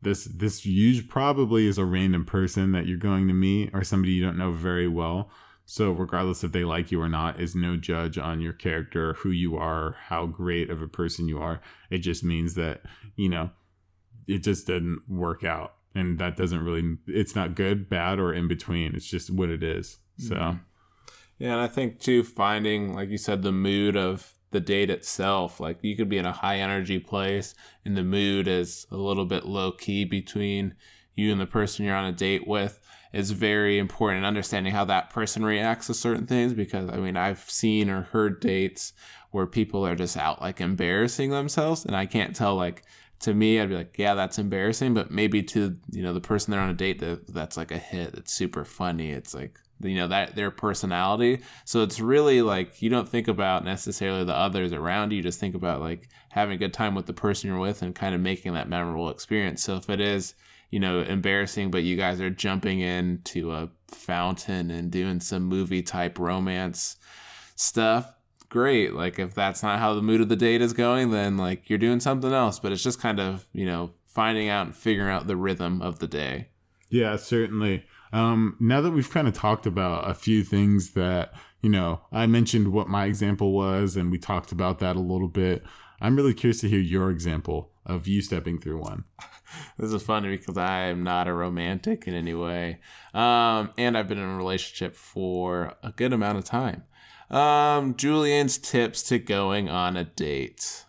this 0.02 0.24
this 0.24 0.64
usually 0.64 1.06
probably 1.06 1.66
is 1.66 1.78
a 1.78 1.84
random 1.84 2.24
person 2.24 2.72
that 2.72 2.86
you're 2.86 2.98
going 2.98 3.28
to 3.28 3.34
meet 3.34 3.70
or 3.72 3.82
somebody 3.82 4.12
you 4.12 4.24
don't 4.24 4.38
know 4.38 4.52
very 4.52 4.88
well. 4.88 5.30
So 5.64 5.92
regardless 5.92 6.44
if 6.44 6.52
they 6.52 6.64
like 6.64 6.90
you 6.90 7.00
or 7.00 7.08
not 7.08 7.40
is 7.40 7.54
no 7.54 7.76
judge 7.76 8.16
on 8.16 8.40
your 8.40 8.54
character, 8.54 9.14
who 9.14 9.30
you 9.30 9.56
are, 9.56 9.96
how 10.06 10.26
great 10.26 10.70
of 10.70 10.80
a 10.80 10.88
person 10.88 11.28
you 11.28 11.38
are. 11.40 11.60
It 11.90 11.98
just 11.98 12.24
means 12.24 12.54
that, 12.54 12.82
you 13.16 13.28
know, 13.28 13.50
it 14.26 14.38
just 14.38 14.66
didn't 14.66 15.02
work 15.08 15.44
out. 15.44 15.74
And 15.94 16.18
that 16.18 16.36
doesn't 16.36 16.64
really 16.64 16.96
it's 17.06 17.34
not 17.34 17.54
good, 17.54 17.88
bad, 17.88 18.18
or 18.18 18.32
in 18.32 18.48
between. 18.48 18.94
It's 18.94 19.06
just 19.06 19.30
what 19.30 19.50
it 19.50 19.62
is. 19.62 19.98
So 20.16 20.34
mm-hmm. 20.34 20.58
Yeah, 21.38 21.52
and 21.52 21.60
I 21.60 21.68
think 21.68 22.00
too 22.00 22.24
finding, 22.24 22.94
like 22.94 23.10
you 23.10 23.18
said, 23.18 23.42
the 23.42 23.52
mood 23.52 23.96
of 23.96 24.34
the 24.50 24.60
date 24.60 24.90
itself. 24.90 25.60
Like 25.60 25.78
you 25.82 25.96
could 25.96 26.08
be 26.08 26.18
in 26.18 26.26
a 26.26 26.32
high 26.32 26.58
energy 26.58 26.98
place 26.98 27.54
and 27.84 27.96
the 27.96 28.02
mood 28.02 28.48
is 28.48 28.86
a 28.90 28.96
little 28.96 29.26
bit 29.26 29.46
low 29.46 29.72
key 29.72 30.04
between 30.04 30.74
you 31.14 31.32
and 31.32 31.40
the 31.40 31.46
person 31.46 31.84
you're 31.84 31.96
on 31.96 32.04
a 32.04 32.12
date 32.12 32.46
with 32.46 32.80
is 33.12 33.30
very 33.30 33.78
important 33.78 34.18
in 34.18 34.24
understanding 34.24 34.72
how 34.72 34.84
that 34.84 35.10
person 35.10 35.44
reacts 35.44 35.86
to 35.86 35.94
certain 35.94 36.26
things 36.26 36.52
because 36.52 36.88
I 36.90 36.96
mean 36.96 37.16
I've 37.16 37.50
seen 37.50 37.88
or 37.90 38.02
heard 38.02 38.40
dates 38.40 38.92
where 39.30 39.46
people 39.46 39.86
are 39.86 39.96
just 39.96 40.16
out 40.16 40.40
like 40.40 40.60
embarrassing 40.60 41.30
themselves 41.30 41.84
and 41.84 41.96
I 41.96 42.06
can't 42.06 42.36
tell 42.36 42.54
like 42.54 42.84
to 43.20 43.34
me 43.34 43.60
I'd 43.60 43.70
be 43.70 43.76
like 43.76 43.96
yeah 43.98 44.14
that's 44.14 44.38
embarrassing 44.38 44.94
but 44.94 45.10
maybe 45.10 45.42
to 45.44 45.76
you 45.90 46.02
know 46.02 46.12
the 46.12 46.20
person 46.20 46.50
they're 46.50 46.60
on 46.60 46.70
a 46.70 46.74
date 46.74 47.00
that 47.00 47.26
that's 47.32 47.56
like 47.56 47.72
a 47.72 47.78
hit 47.78 48.14
it's 48.14 48.32
super 48.32 48.64
funny 48.64 49.10
it's 49.10 49.34
like 49.34 49.58
you 49.80 49.96
know 49.96 50.08
that 50.08 50.34
their 50.34 50.50
personality. 50.50 51.40
So 51.64 51.82
it's 51.82 52.00
really 52.00 52.42
like 52.42 52.82
you 52.82 52.90
don't 52.90 53.08
think 53.08 53.28
about 53.28 53.64
necessarily 53.64 54.24
the 54.24 54.36
others 54.36 54.72
around 54.72 55.12
you, 55.12 55.22
just 55.22 55.40
think 55.40 55.54
about 55.54 55.80
like 55.80 56.08
having 56.30 56.54
a 56.54 56.58
good 56.58 56.74
time 56.74 56.94
with 56.94 57.06
the 57.06 57.12
person 57.12 57.48
you're 57.48 57.58
with 57.58 57.82
and 57.82 57.94
kind 57.94 58.14
of 58.14 58.20
making 58.20 58.54
that 58.54 58.68
memorable 58.68 59.10
experience. 59.10 59.62
So 59.62 59.76
if 59.76 59.88
it 59.90 60.00
is 60.00 60.34
you 60.70 60.78
know 60.78 61.00
embarrassing 61.00 61.70
but 61.70 61.82
you 61.82 61.96
guys 61.96 62.20
are 62.20 62.28
jumping 62.28 62.80
into 62.80 63.52
a 63.52 63.70
fountain 63.88 64.70
and 64.70 64.90
doing 64.90 65.18
some 65.18 65.44
movie 65.44 65.82
type 65.82 66.18
romance 66.18 66.96
stuff 67.56 68.14
great. 68.48 68.94
Like 68.94 69.18
if 69.18 69.34
that's 69.34 69.62
not 69.62 69.78
how 69.78 69.94
the 69.94 70.02
mood 70.02 70.20
of 70.20 70.28
the 70.28 70.36
date 70.36 70.62
is 70.62 70.72
going 70.72 71.10
then 71.10 71.36
like 71.36 71.68
you're 71.68 71.78
doing 71.78 72.00
something 72.00 72.32
else. 72.32 72.58
But 72.58 72.72
it's 72.72 72.82
just 72.82 73.00
kind 73.00 73.20
of 73.20 73.46
you 73.52 73.66
know 73.66 73.92
finding 74.06 74.48
out 74.48 74.66
and 74.66 74.76
figuring 74.76 75.10
out 75.10 75.26
the 75.26 75.36
rhythm 75.36 75.82
of 75.82 75.98
the 75.98 76.06
day. 76.06 76.48
Yeah 76.88 77.16
certainly 77.16 77.84
um, 78.12 78.56
now 78.60 78.80
that 78.80 78.90
we've 78.90 79.10
kind 79.10 79.28
of 79.28 79.34
talked 79.34 79.66
about 79.66 80.08
a 80.08 80.14
few 80.14 80.42
things 80.42 80.92
that, 80.92 81.32
you 81.60 81.70
know, 81.70 82.00
I 82.12 82.26
mentioned 82.26 82.72
what 82.72 82.88
my 82.88 83.06
example 83.06 83.52
was 83.52 83.96
and 83.96 84.10
we 84.10 84.18
talked 84.18 84.52
about 84.52 84.78
that 84.78 84.96
a 84.96 85.00
little 85.00 85.28
bit. 85.28 85.64
I'm 86.00 86.16
really 86.16 86.34
curious 86.34 86.60
to 86.60 86.68
hear 86.68 86.78
your 86.78 87.10
example 87.10 87.72
of 87.84 88.06
you 88.06 88.22
stepping 88.22 88.60
through 88.60 88.80
one. 88.80 89.04
This 89.78 89.92
is 89.92 90.02
funny 90.02 90.36
because 90.36 90.58
I 90.58 90.82
am 90.82 91.02
not 91.02 91.26
a 91.26 91.32
romantic 91.32 92.06
in 92.06 92.14
any 92.14 92.34
way. 92.34 92.80
Um, 93.14 93.70
and 93.78 93.96
I've 93.96 94.06
been 94.06 94.18
in 94.18 94.28
a 94.28 94.36
relationship 94.36 94.94
for 94.94 95.74
a 95.82 95.90
good 95.92 96.12
amount 96.12 96.38
of 96.38 96.44
time. 96.44 96.84
Um, 97.30 97.94
Julian's 97.96 98.58
tips 98.58 99.02
to 99.04 99.18
going 99.18 99.68
on 99.68 99.96
a 99.96 100.04
date. 100.04 100.84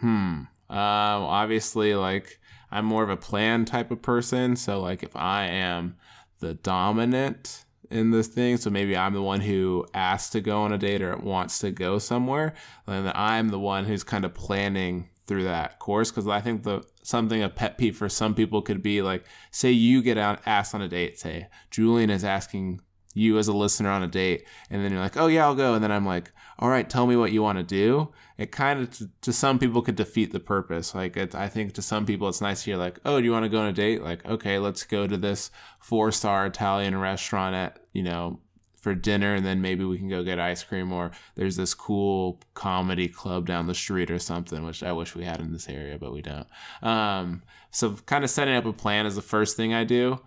Hmm. 0.00 0.06
Um, 0.06 0.48
obviously, 0.70 1.94
like, 1.94 2.40
I'm 2.70 2.84
more 2.84 3.02
of 3.02 3.10
a 3.10 3.16
plan 3.16 3.64
type 3.64 3.90
of 3.90 4.02
person. 4.02 4.56
So, 4.56 4.80
like, 4.80 5.02
if 5.02 5.14
I 5.16 5.46
am 5.46 5.96
the 6.40 6.54
dominant 6.54 7.64
in 7.90 8.10
this 8.10 8.28
thing. 8.28 8.56
So 8.56 8.70
maybe 8.70 8.96
I'm 8.96 9.14
the 9.14 9.22
one 9.22 9.40
who 9.40 9.86
asks 9.94 10.30
to 10.30 10.40
go 10.40 10.62
on 10.62 10.72
a 10.72 10.78
date 10.78 11.02
or 11.02 11.16
wants 11.16 11.58
to 11.60 11.70
go 11.70 11.98
somewhere, 11.98 12.54
and 12.86 13.08
I'm 13.10 13.48
the 13.48 13.58
one 13.58 13.84
who's 13.84 14.04
kind 14.04 14.24
of 14.24 14.34
planning 14.34 15.08
through 15.26 15.44
that 15.44 15.78
course. 15.78 16.10
Because 16.10 16.28
I 16.28 16.40
think 16.40 16.62
the 16.62 16.82
something 17.02 17.42
a 17.42 17.48
pet 17.48 17.78
peeve 17.78 17.96
for 17.96 18.08
some 18.08 18.34
people 18.34 18.62
could 18.62 18.82
be 18.82 19.02
like, 19.02 19.24
say 19.50 19.70
you 19.70 20.02
get 20.02 20.18
out 20.18 20.40
asked 20.46 20.74
on 20.74 20.82
a 20.82 20.88
date, 20.88 21.18
say 21.18 21.48
Julian 21.70 22.10
is 22.10 22.24
asking 22.24 22.80
you 23.14 23.38
as 23.38 23.48
a 23.48 23.52
listener 23.52 23.90
on 23.90 24.02
a 24.02 24.08
date, 24.08 24.46
and 24.70 24.84
then 24.84 24.92
you're 24.92 25.00
like, 25.00 25.16
oh 25.16 25.28
yeah, 25.28 25.44
I'll 25.44 25.54
go, 25.54 25.74
and 25.74 25.82
then 25.82 25.92
I'm 25.92 26.04
like, 26.04 26.32
all 26.58 26.68
right, 26.68 26.88
tell 26.88 27.06
me 27.06 27.16
what 27.16 27.32
you 27.32 27.42
want 27.42 27.58
to 27.58 27.64
do. 27.64 28.12
It 28.36 28.52
kind 28.52 28.80
of 28.80 28.90
to, 28.98 29.10
to, 29.22 29.32
some 29.32 29.58
people 29.58 29.82
could 29.82 29.96
defeat 29.96 30.32
the 30.32 30.40
purpose. 30.40 30.94
Like 30.94 31.16
it, 31.16 31.34
I 31.34 31.48
think 31.48 31.72
to 31.74 31.82
some 31.82 32.06
people 32.06 32.28
it's 32.28 32.40
nice 32.40 32.64
to 32.64 32.70
hear 32.70 32.76
like, 32.76 32.98
oh, 33.04 33.20
do 33.20 33.24
you 33.24 33.32
want 33.32 33.44
to 33.44 33.48
go 33.48 33.60
on 33.60 33.68
a 33.68 33.72
date? 33.72 34.02
Like, 34.02 34.24
okay, 34.26 34.58
let's 34.58 34.84
go 34.84 35.06
to 35.06 35.16
this 35.16 35.50
four 35.78 36.12
star 36.12 36.46
Italian 36.46 36.96
restaurant 36.98 37.54
at 37.54 37.78
you 37.92 38.02
know 38.02 38.40
for 38.84 38.94
dinner 38.94 39.34
and 39.34 39.46
then 39.46 39.62
maybe 39.62 39.82
we 39.82 39.96
can 39.96 40.10
go 40.10 40.22
get 40.22 40.38
ice 40.38 40.62
cream 40.62 40.92
or 40.92 41.10
there's 41.36 41.56
this 41.56 41.72
cool 41.72 42.38
comedy 42.52 43.08
club 43.08 43.46
down 43.46 43.66
the 43.66 43.74
street 43.74 44.10
or 44.10 44.18
something 44.18 44.62
which 44.62 44.82
i 44.82 44.92
wish 44.92 45.14
we 45.14 45.24
had 45.24 45.40
in 45.40 45.54
this 45.54 45.70
area 45.70 45.96
but 45.98 46.12
we 46.12 46.20
don't 46.20 46.46
um, 46.82 47.42
so 47.70 47.92
kind 48.04 48.24
of 48.24 48.28
setting 48.28 48.54
up 48.54 48.66
a 48.66 48.74
plan 48.74 49.06
is 49.06 49.16
the 49.16 49.22
first 49.22 49.56
thing 49.56 49.72
i 49.72 49.84
do 49.84 50.20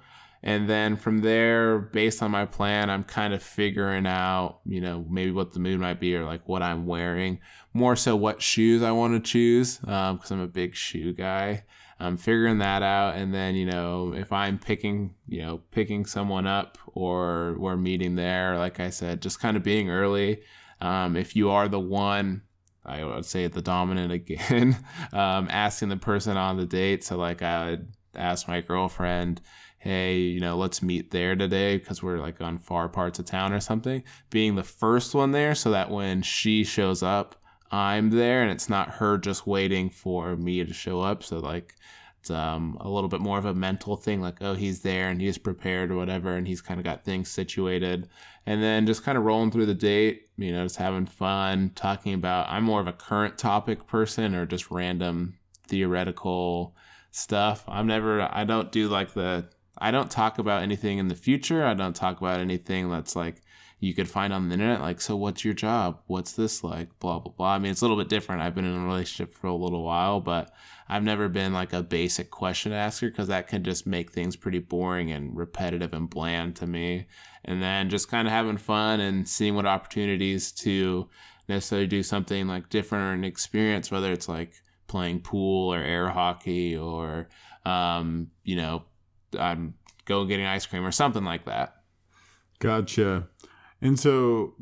and 0.44 0.70
then 0.70 0.96
from 0.96 1.20
there 1.20 1.80
based 1.80 2.22
on 2.22 2.32
my 2.32 2.46
plan 2.46 2.90
i'm 2.90 3.04
kind 3.04 3.34
of 3.34 3.42
figuring 3.42 4.06
out 4.06 4.60
you 4.66 4.82
know 4.82 5.06
maybe 5.10 5.32
what 5.32 5.54
the 5.54 5.60
mood 5.60 5.80
might 5.80 6.00
be 6.00 6.16
or 6.16 6.26
like 6.26 6.48
what 6.48 6.62
i'm 6.62 6.86
wearing. 6.86 7.40
More 7.74 7.96
so 7.96 8.16
what 8.16 8.42
shoes 8.42 8.82
i 8.82 8.92
want 8.92 9.14
to 9.14 9.32
choose 9.32 9.78
because 9.78 10.32
um, 10.32 10.40
i'm 10.40 10.42
a 10.42 10.48
big 10.48 10.76
shoe 10.76 11.14
guy. 11.14 11.64
I'm 12.00 12.18
figuring 12.18 12.60
that 12.60 12.84
out. 12.84 13.16
And 13.16 13.34
then 13.34 13.56
you 13.56 13.66
know 13.66 14.14
if 14.14 14.32
i'm 14.32 14.58
picking 14.58 15.16
you 15.28 15.42
know 15.42 15.62
picking 15.72 16.06
someone 16.06 16.48
up 16.48 16.78
or 16.88 17.56
we're 17.60 17.78
meeting 17.78 18.16
there 18.16 18.58
like 18.58 18.80
i 18.80 18.90
said 18.90 19.22
just 19.22 19.40
kind 19.40 19.58
of 19.58 19.64
being 19.64 19.90
early. 19.90 20.42
Um, 20.80 21.16
if 21.16 21.36
you 21.36 21.50
are 21.50 21.68
the 21.68 21.80
one 21.80 22.44
I 22.88 23.04
would 23.04 23.26
say 23.26 23.48
the 23.48 23.62
dominant 23.62 24.12
again, 24.22 24.78
um, 25.12 25.48
asking 25.52 25.90
the 25.90 25.98
person 25.98 26.38
on 26.38 26.58
the 26.58 26.66
date. 26.66 27.04
So 27.04 27.18
like 27.18 27.42
I 27.42 27.72
would 27.72 27.94
ask 28.16 28.48
my 28.48 28.62
girlfriend, 28.62 29.42
hey, 29.80 30.18
you 30.18 30.40
know, 30.40 30.58
let's 30.58 30.82
meet 30.82 31.12
there 31.12 31.36
today 31.36 31.78
because 31.78 32.02
we're 32.02 32.20
like 32.20 32.42
on 32.42 32.58
far 32.58 32.90
parts 32.90 33.20
of 33.20 33.26
town 33.26 33.54
or 33.54 33.60
something. 33.60 34.04
Being 34.30 34.56
the 34.56 34.64
first 34.64 35.14
one 35.14 35.32
there 35.32 35.56
so 35.56 35.72
that 35.72 35.92
when 35.92 36.22
she 36.22 36.64
shows 36.64 37.04
up, 37.04 37.36
I'm 37.72 38.10
there 38.10 38.42
and 38.42 38.52
it's 38.52 38.70
not 38.70 38.96
her 38.96 39.18
just 39.18 39.46
waiting 39.46 39.90
for 39.90 40.36
me 40.36 40.64
to 40.64 40.74
show 40.74 41.02
up. 41.02 41.24
So, 41.24 41.40
like, 41.40 41.76
it's 42.20 42.32
um, 42.32 42.78
a 42.82 42.90
little 42.90 43.10
bit 43.10 43.22
more 43.22 43.38
of 43.38 43.46
a 43.46 43.54
mental 43.54 43.96
thing 43.96 44.22
like, 44.22 44.38
oh, 44.42 44.54
he's 44.54 44.82
there 44.82 45.10
and 45.10 45.22
he's 45.22 45.38
prepared 45.38 45.92
or 45.92 45.96
whatever, 45.96 46.36
and 46.36 46.48
he's 46.48 46.62
kind 46.62 46.80
of 46.80 46.84
got 46.84 47.04
things 47.04 47.30
situated. 47.30 48.10
And 48.46 48.64
then 48.64 48.86
just 48.86 49.04
kind 49.04 49.18
of 49.18 49.26
rolling 49.26 49.52
through 49.52 49.66
the 49.66 49.74
date, 49.74 50.30
you 50.38 50.52
know, 50.52 50.64
just 50.64 50.78
having 50.78 51.06
fun, 51.06 51.72
talking 51.76 52.14
about, 52.14 52.50
I'm 52.50 52.64
more 52.64 52.80
of 52.80 52.88
a 52.88 52.94
current 52.94 53.38
topic 53.38 53.86
person 53.88 54.34
or 54.34 54.46
just 54.46 54.72
random 54.72 55.38
theoretical 55.68 56.76
stuff. 57.12 57.64
I'm 57.68 57.88
never, 57.88 58.22
I 58.22 58.46
don't 58.46 58.72
do 58.72 58.88
like 58.88 59.14
the, 59.14 59.48
I 59.80 59.92
don't 59.92 60.12
talk 60.12 60.40
about 60.40 60.64
anything 60.64 60.98
in 60.98 61.08
the 61.08 61.16
future. 61.16 61.66
I 61.66 61.74
don't 61.74 61.96
talk 61.96 62.20
about 62.20 62.40
anything 62.40 62.90
that's 62.90 63.16
like 63.16 63.42
you 63.80 63.94
could 63.94 64.10
find 64.10 64.34
on 64.34 64.50
the 64.50 64.54
internet. 64.54 64.82
Like, 64.82 65.00
so 65.00 65.16
what's 65.16 65.46
your 65.46 65.54
job? 65.54 66.00
What's 66.08 66.32
this 66.32 66.64
like? 66.64 66.98
Blah, 67.00 67.20
blah, 67.20 67.32
blah. 67.32 67.54
I 67.54 67.60
mean, 67.60 67.72
it's 67.72 67.82
a 67.82 67.86
little 67.86 67.98
bit 67.98 68.10
different. 68.10 68.42
I've 68.42 68.56
been 68.56 68.66
in 68.66 68.76
a 68.76 68.86
relationship 68.86 69.34
for 69.34 69.48
a 69.48 69.56
little 69.56 69.84
while, 69.84 70.20
but 70.20 70.52
I've 70.90 71.04
never 71.04 71.30
been 71.30 71.54
like 71.54 71.74
a 71.74 71.84
basic 71.84 72.32
question 72.32 72.72
asker 72.74 73.10
because 73.10 73.28
that 73.28 73.48
can 73.48 73.64
just 73.64 73.86
make 73.86 74.12
things 74.12 74.36
pretty 74.36 74.60
boring 74.60 75.12
and 75.12 75.38
repetitive 75.38 75.94
and 75.94 76.10
bland 76.10 76.56
to 76.58 76.66
me. 76.66 77.08
And 77.46 77.62
then 77.62 77.90
just 77.90 78.10
kind 78.10 78.28
of 78.28 78.32
having 78.32 78.58
fun 78.58 79.00
and 79.00 79.28
seeing 79.28 79.54
what 79.54 79.68
opportunities 79.68 80.52
to 80.54 81.08
necessarily 81.48 81.88
do 81.88 82.02
something 82.02 82.48
like 82.48 82.70
different 82.70 83.04
or 83.04 83.14
an 83.14 83.24
experience, 83.24 83.92
whether 83.92 84.12
it's 84.12 84.28
like 84.28 84.54
playing 84.88 85.20
pool 85.20 85.72
or 85.72 85.80
air 85.80 86.10
hockey 86.10 86.76
or, 86.76 87.28
um, 87.64 88.32
you 88.44 88.56
know, 88.56 88.84
I'm 89.38 89.76
go 90.06 90.26
getting 90.26 90.46
ice 90.46 90.66
cream 90.66 90.86
or 90.86 90.92
something 90.92 91.24
like 91.24 91.46
that. 91.46 91.76
Gotcha. 92.60 93.28
And 93.82 94.00
so 94.00 94.56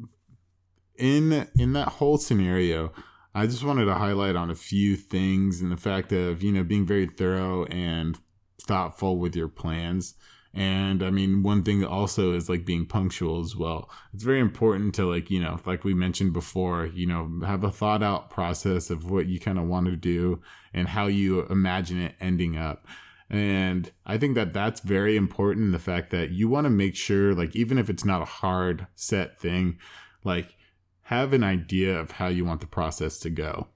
in 0.97 1.47
in 1.57 1.73
that 1.73 1.89
whole 1.89 2.17
scenario, 2.17 2.91
I 3.33 3.47
just 3.47 3.63
wanted 3.63 3.85
to 3.85 3.95
highlight 3.95 4.35
on 4.35 4.49
a 4.49 4.55
few 4.55 4.95
things 4.95 5.61
and 5.61 5.71
the 5.71 5.77
fact 5.77 6.11
of, 6.11 6.41
you 6.41 6.51
know, 6.51 6.63
being 6.63 6.85
very 6.85 7.05
thorough 7.05 7.65
and 7.65 8.17
thoughtful 8.61 9.17
with 9.17 9.35
your 9.35 9.49
plans. 9.49 10.15
And 10.53 11.03
I 11.03 11.09
mean, 11.09 11.43
one 11.43 11.63
thing 11.63 11.83
also 11.83 12.31
is 12.31 12.47
like 12.47 12.65
being 12.65 12.85
punctual 12.85 13.41
as 13.41 13.57
well. 13.57 13.89
It's 14.13 14.23
very 14.23 14.39
important 14.39 14.95
to 14.95 15.05
like, 15.05 15.29
you 15.29 15.41
know, 15.41 15.59
like 15.65 15.83
we 15.83 15.93
mentioned 15.93 16.31
before, 16.31 16.85
you 16.85 17.05
know, 17.05 17.45
have 17.45 17.65
a 17.65 17.71
thought 17.71 18.01
out 18.01 18.29
process 18.29 18.89
of 18.89 19.11
what 19.11 19.25
you 19.25 19.37
kind 19.37 19.59
of 19.59 19.65
want 19.65 19.87
to 19.87 19.97
do 19.97 20.41
and 20.73 20.87
how 20.87 21.07
you 21.07 21.41
imagine 21.47 21.99
it 21.99 22.15
ending 22.21 22.55
up. 22.57 22.87
And 23.29 23.91
I 24.05 24.17
think 24.17 24.35
that 24.35 24.53
that's 24.53 24.81
very 24.81 25.17
important. 25.17 25.71
The 25.71 25.79
fact 25.79 26.11
that 26.11 26.31
you 26.31 26.47
want 26.47 26.65
to 26.65 26.69
make 26.69 26.95
sure, 26.95 27.33
like, 27.33 27.55
even 27.55 27.77
if 27.77 27.89
it's 27.89 28.05
not 28.05 28.21
a 28.21 28.25
hard 28.25 28.87
set 28.95 29.39
thing, 29.39 29.79
like, 30.23 30.55
have 31.03 31.33
an 31.33 31.43
idea 31.43 31.99
of 31.99 32.11
how 32.11 32.27
you 32.27 32.45
want 32.45 32.61
the 32.61 32.67
process 32.67 33.19
to 33.19 33.29
go. 33.29 33.67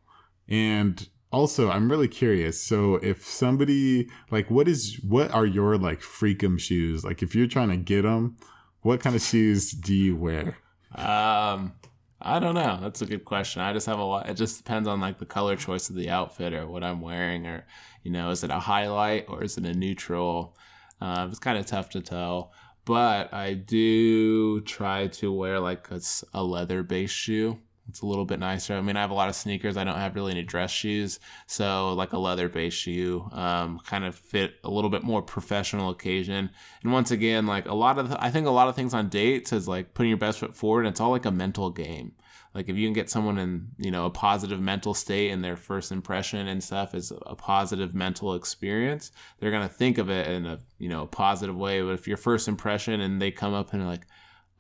And 0.48 1.10
also, 1.32 1.70
I'm 1.70 1.90
really 1.90 2.08
curious. 2.08 2.62
So, 2.62 2.96
if 2.96 3.26
somebody 3.26 4.10
like, 4.30 4.52
what 4.52 4.68
is 4.68 5.00
what 5.08 5.32
are 5.32 5.46
your 5.46 5.78
like 5.78 6.02
freakum 6.02 6.60
shoes? 6.60 7.04
Like, 7.04 7.24
if 7.24 7.36
you're 7.36 7.48
trying 7.48 7.70
to 7.70 7.78
get 7.78 8.04
them, 8.04 8.38
what 8.82 9.00
kind 9.00 9.16
of 9.16 9.22
shoes 9.22 9.72
do 9.72 9.94
you 9.94 10.16
wear? 10.16 10.58
Um, 10.96 11.74
I 12.22 12.40
don't 12.40 12.56
know. 12.56 12.80
That's 12.82 13.02
a 13.02 13.06
good 13.06 13.26
question. 13.26 13.62
I 13.62 13.74
just 13.74 13.88
have 13.88 14.00
a 14.00 14.04
lot. 14.04 14.30
It 14.30 14.36
just 14.36 14.58
depends 14.58 14.88
on 14.88 15.00
like 15.00 15.20
the 15.20 15.26
color 15.26 15.56
choice 15.56 15.90
of 15.90 15.96
the 15.96 16.10
outfit 16.10 16.54
or 16.54 16.68
what 16.68 16.84
I'm 16.84 17.02
wearing, 17.02 17.46
or 17.46 17.66
you 18.04 18.12
know, 18.12 18.30
is 18.30 18.44
it 18.44 18.52
a 18.52 18.60
highlight 18.60 19.26
or 19.28 19.44
is 19.44 19.58
it 19.58 19.66
a 19.66 19.74
neutral? 19.74 20.58
Uh, 21.02 21.28
it's 21.30 21.40
kind 21.40 21.58
of 21.58 21.66
tough 21.66 21.90
to 21.92 22.02
tell 22.02 22.52
but 22.90 23.32
I 23.32 23.54
do 23.54 24.62
try 24.62 25.06
to 25.08 25.32
wear 25.32 25.60
like 25.60 25.92
a, 25.92 26.02
a 26.34 26.44
leather 26.44 26.82
based 26.82 27.14
shoe. 27.14 27.60
It's 27.88 28.02
a 28.02 28.06
little 28.08 28.26
bit 28.26 28.40
nicer. 28.40 28.74
I 28.74 28.82
mean, 28.82 28.98
I 28.98 29.02
have 29.02 29.12
a 29.12 29.14
lot 29.14 29.30
of 29.30 29.36
sneakers. 29.36 29.78
I 29.78 29.84
don't 29.84 29.96
have 29.96 30.16
really 30.16 30.32
any 30.32 30.42
dress 30.42 30.72
shoes, 30.72 31.20
so 31.46 31.94
like 31.94 32.14
a 32.14 32.18
leather 32.18 32.50
based 32.50 32.78
shoe, 32.78 33.30
um, 33.32 33.80
kind 33.86 34.06
of 34.06 34.16
fit 34.16 34.56
a 34.64 34.72
little 34.72 34.90
bit 34.90 35.04
more 35.04 35.22
professional 35.22 35.92
occasion. 35.92 36.50
And 36.82 36.92
once 36.92 37.12
again, 37.12 37.46
like 37.46 37.68
a 37.68 37.76
lot 37.76 38.00
of, 38.00 38.10
the, 38.10 38.24
I 38.24 38.32
think 38.32 38.48
a 38.48 38.52
lot 38.52 38.70
of 38.70 38.76
things 38.76 38.96
on 38.96 39.08
dates 39.08 39.54
is 39.54 39.68
like 39.68 39.94
putting 39.94 40.10
your 40.10 40.18
best 40.18 40.40
foot 40.40 40.56
forward. 40.56 40.88
And 40.88 40.94
it's 40.94 41.00
all 41.00 41.12
like 41.12 41.26
a 41.26 41.32
mental 41.32 41.70
game 41.70 42.14
like 42.56 42.68
if 42.68 42.76
you 42.76 42.88
can 42.88 42.94
get 42.94 43.10
someone 43.10 43.38
in 43.38 43.68
you 43.78 43.92
know 43.92 44.06
a 44.06 44.10
positive 44.10 44.60
mental 44.60 44.94
state 44.94 45.30
and 45.30 45.44
their 45.44 45.56
first 45.56 45.92
impression 45.92 46.48
and 46.48 46.64
stuff 46.64 46.96
is 46.96 47.12
a 47.26 47.36
positive 47.36 47.94
mental 47.94 48.34
experience 48.34 49.12
they're 49.40 49.52
going 49.52 49.68
to 49.68 49.74
think 49.74 49.98
of 49.98 50.10
it 50.10 50.28
in 50.28 50.46
a 50.46 50.60
you 50.80 50.90
know 50.90 51.06
positive 51.06 51.56
way. 51.56 51.82
But 51.82 51.92
if 51.92 52.08
your 52.08 52.18
first 52.18 52.48
impression 52.48 53.02
and 53.02 53.22
they 53.22 53.30
come 53.32 53.54
up 53.54 53.74
and 53.74 53.86
like 53.86 54.08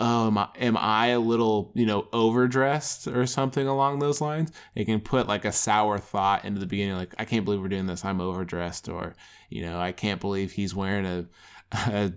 oh 0.01 0.27
am 0.27 0.37
I, 0.37 0.47
am 0.57 0.77
I 0.77 1.07
a 1.07 1.19
little 1.19 1.71
you 1.73 1.85
know 1.85 2.07
overdressed 2.13 3.07
or 3.07 3.25
something 3.25 3.67
along 3.67 3.99
those 3.99 4.21
lines? 4.21 4.51
It 4.75 4.85
can 4.85 4.99
put 4.99 5.27
like 5.27 5.45
a 5.45 5.51
sour 5.51 5.97
thought 5.97 6.45
into 6.45 6.59
the 6.59 6.67
beginning 6.67 6.95
like 6.95 7.15
i 7.17 7.25
can't 7.25 7.45
believe 7.45 7.61
we're 7.61 7.69
doing 7.69 7.87
this. 7.87 8.05
I'm 8.05 8.21
overdressed 8.21 8.87
or 8.87 9.15
you 9.49 9.63
know 9.63 9.79
i 9.79 9.91
can't 9.91 10.21
believe 10.21 10.51
he's 10.51 10.75
wearing 10.75 11.05
a, 11.05 11.25
a 11.71 12.13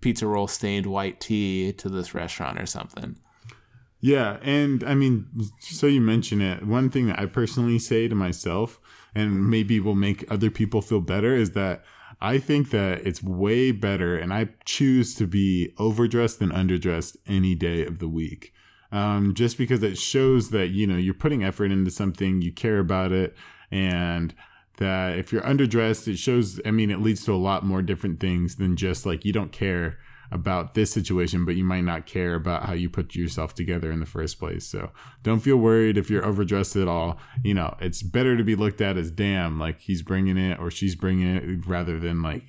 pizza 0.00 0.26
roll 0.26 0.48
stained 0.48 0.86
white 0.86 1.20
tee 1.20 1.72
to 1.74 1.88
this 1.88 2.14
restaurant 2.14 2.58
or 2.58 2.66
something 2.66 3.16
yeah, 4.04 4.38
and 4.42 4.82
I 4.82 4.94
mean, 4.94 5.28
so 5.60 5.86
you 5.86 6.00
mention 6.00 6.40
it. 6.40 6.66
One 6.66 6.90
thing 6.90 7.06
that 7.06 7.20
I 7.20 7.26
personally 7.26 7.78
say 7.78 8.08
to 8.08 8.16
myself, 8.16 8.80
and 9.14 9.48
maybe 9.48 9.78
will 9.78 9.94
make 9.94 10.28
other 10.28 10.50
people 10.50 10.82
feel 10.82 11.00
better, 11.00 11.36
is 11.36 11.52
that 11.52 11.84
I 12.20 12.38
think 12.38 12.70
that 12.70 13.06
it's 13.06 13.22
way 13.22 13.70
better, 13.70 14.18
and 14.18 14.34
I 14.34 14.48
choose 14.64 15.14
to 15.14 15.28
be 15.28 15.72
overdressed 15.78 16.40
than 16.40 16.50
underdressed 16.50 17.16
any 17.28 17.54
day 17.54 17.86
of 17.86 18.00
the 18.00 18.08
week. 18.08 18.52
Um, 18.90 19.34
just 19.34 19.56
because 19.56 19.84
it 19.84 19.96
shows 19.96 20.50
that 20.50 20.70
you 20.70 20.84
know 20.84 20.96
you're 20.96 21.14
putting 21.14 21.44
effort 21.44 21.70
into 21.70 21.92
something, 21.92 22.42
you 22.42 22.52
care 22.52 22.80
about 22.80 23.12
it, 23.12 23.36
and 23.70 24.34
that 24.78 25.16
if 25.16 25.32
you're 25.32 25.42
underdressed, 25.42 26.08
it 26.08 26.16
shows. 26.16 26.60
I 26.66 26.72
mean, 26.72 26.90
it 26.90 27.00
leads 27.00 27.24
to 27.26 27.32
a 27.32 27.36
lot 27.36 27.64
more 27.64 27.82
different 27.82 28.18
things 28.18 28.56
than 28.56 28.74
just 28.74 29.06
like 29.06 29.24
you 29.24 29.32
don't 29.32 29.52
care 29.52 30.00
about 30.32 30.74
this 30.74 30.90
situation, 30.90 31.44
but 31.44 31.54
you 31.54 31.64
might 31.64 31.84
not 31.84 32.06
care 32.06 32.34
about 32.34 32.64
how 32.64 32.72
you 32.72 32.88
put 32.88 33.14
yourself 33.14 33.54
together 33.54 33.92
in 33.92 34.00
the 34.00 34.06
first 34.06 34.38
place. 34.38 34.66
So 34.66 34.90
don't 35.22 35.40
feel 35.40 35.58
worried 35.58 35.98
if 35.98 36.10
you're 36.10 36.24
overdressed 36.24 36.74
at 36.76 36.88
all. 36.88 37.18
You 37.44 37.54
know, 37.54 37.76
it's 37.80 38.02
better 38.02 38.36
to 38.36 38.42
be 38.42 38.56
looked 38.56 38.80
at 38.80 38.96
as 38.96 39.10
damn, 39.10 39.58
like 39.58 39.80
he's 39.80 40.02
bringing 40.02 40.38
it 40.38 40.58
or 40.58 40.70
she's 40.70 40.94
bringing 40.94 41.36
it 41.36 41.66
rather 41.66 42.00
than 42.00 42.22
like, 42.22 42.44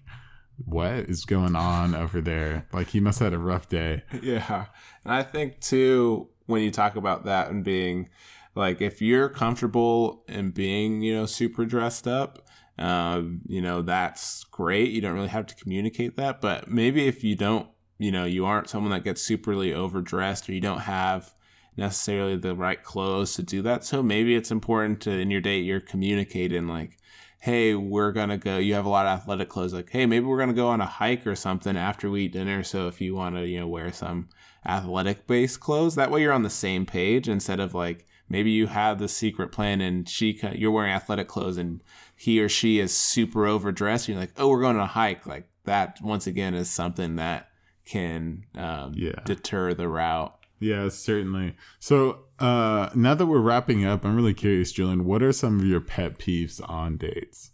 what 0.66 0.94
is 0.94 1.26
going 1.26 1.56
on 1.56 1.94
over 1.94 2.22
there? 2.22 2.68
Like 2.72 2.90
he 2.90 3.00
must 3.00 3.20
have 3.20 3.32
had 3.32 3.34
a 3.34 3.44
rough 3.44 3.68
day. 3.68 4.04
Yeah. 4.22 4.68
And 5.04 5.14
I 5.14 5.24
think 5.24 5.60
too, 5.60 6.30
when 6.46 6.62
you 6.62 6.72
talk 6.72 6.96
about 6.96 7.26
that 7.26 7.50
and 7.50 7.64
being 7.64 8.10
like, 8.56 8.82
if 8.82 9.02
you're 9.02 9.30
comfortable 9.30 10.24
in 10.30 10.52
being, 10.52 11.02
you 11.02 11.14
know, 11.14 11.26
super 11.26 11.66
dressed 11.66 12.08
up, 12.08 12.48
um, 12.78 13.42
you 13.48 13.62
know, 13.62 13.82
that's 13.82 14.44
great. 14.46 14.92
You 14.92 15.02
don't 15.02 15.14
really 15.14 15.28
have 15.28 15.46
to 15.48 15.56
communicate 15.56 16.16
that. 16.18 16.42
But 16.42 16.70
maybe 16.70 17.08
if 17.08 17.24
you 17.24 17.36
don't 17.36 17.68
you 17.98 18.12
know 18.12 18.26
you 18.26 18.46
aren't 18.46 18.70
someone 18.70 18.92
that 18.92 19.04
gets 19.04 19.28
superly 19.28 19.74
overdressed 19.74 20.50
or 20.50 20.54
you 20.54 20.62
don't 20.62 20.82
have 20.82 21.34
necessarily 21.78 22.36
the 22.36 22.56
right 22.56 22.84
clothes 22.84 23.34
to 23.36 23.44
do 23.44 23.62
that. 23.64 23.84
So 23.84 24.04
maybe 24.04 24.36
it's 24.36 24.52
important 24.52 25.02
to 25.02 25.12
in 25.12 25.32
your 25.32 25.42
date 25.42 25.66
you're 25.66 25.80
communicating 25.80 26.68
like 26.68 26.98
hey 27.40 27.76
we're 27.76 28.12
gonna 28.14 28.38
go 28.38 28.58
you 28.58 28.74
have 28.74 28.86
a 28.86 28.90
lot 28.90 29.06
of 29.06 29.20
athletic 29.20 29.50
clothes 29.50 29.74
like 29.74 29.90
hey 29.90 30.06
maybe 30.06 30.26
we're 30.26 30.38
gonna 30.38 30.54
go 30.54 30.70
on 30.70 30.80
a 30.80 30.86
hike 30.86 31.28
or 31.28 31.36
something 31.36 31.76
after 31.76 32.10
we 32.10 32.26
eat 32.26 32.34
dinner. 32.34 32.64
So 32.64 32.88
if 32.88 33.02
you 33.02 33.16
want 33.16 33.36
to 33.36 33.48
you 33.48 33.60
know 33.60 33.68
wear 33.68 33.92
some 33.92 34.30
athletic 34.66 35.28
based 35.28 35.60
clothes 35.60 35.96
that 35.96 36.12
way 36.12 36.22
you're 36.22 36.32
on 36.32 36.44
the 36.44 36.50
same 36.50 36.86
page 36.86 37.28
instead 37.28 37.60
of 37.60 37.74
like 37.74 38.06
maybe 38.30 38.52
you 38.52 38.68
have 38.68 38.98
the 38.98 39.10
secret 39.10 39.52
plan 39.52 39.82
and 39.82 40.08
she 40.08 40.40
you're 40.54 40.72
wearing 40.72 40.92
athletic 40.92 41.28
clothes 41.28 41.58
and 41.58 41.82
he 42.16 42.40
or 42.40 42.48
she 42.48 42.80
is 42.80 42.96
super 42.96 43.46
overdressed 43.46 44.08
you're 44.08 44.18
like 44.18 44.32
oh 44.38 44.48
we're 44.48 44.62
going 44.62 44.78
on 44.78 44.84
a 44.84 44.88
hike 44.88 45.26
like 45.26 45.50
that 45.66 46.00
once 46.02 46.28
again 46.28 46.54
is 46.54 46.70
something 46.70 47.18
that 47.18 47.50
can 47.86 48.46
um, 48.56 48.94
yeah. 48.96 49.20
deter 49.26 49.74
the 49.74 49.88
route. 49.88 50.38
Yeah, 50.60 50.90
certainly. 50.90 51.56
So 51.80 52.26
uh, 52.40 52.90
now 52.96 53.16
that 53.16 53.26
we're 53.26 53.40
wrapping 53.40 53.86
up, 53.86 54.06
I'm 54.06 54.16
really 54.16 54.34
curious, 54.34 54.72
Julian. 54.72 55.06
What 55.06 55.22
are 55.22 55.34
some 55.34 55.60
of 55.60 55.66
your 55.66 55.82
pet 55.82 56.18
peeves 56.18 56.62
on 56.70 56.98
dates? 56.98 57.52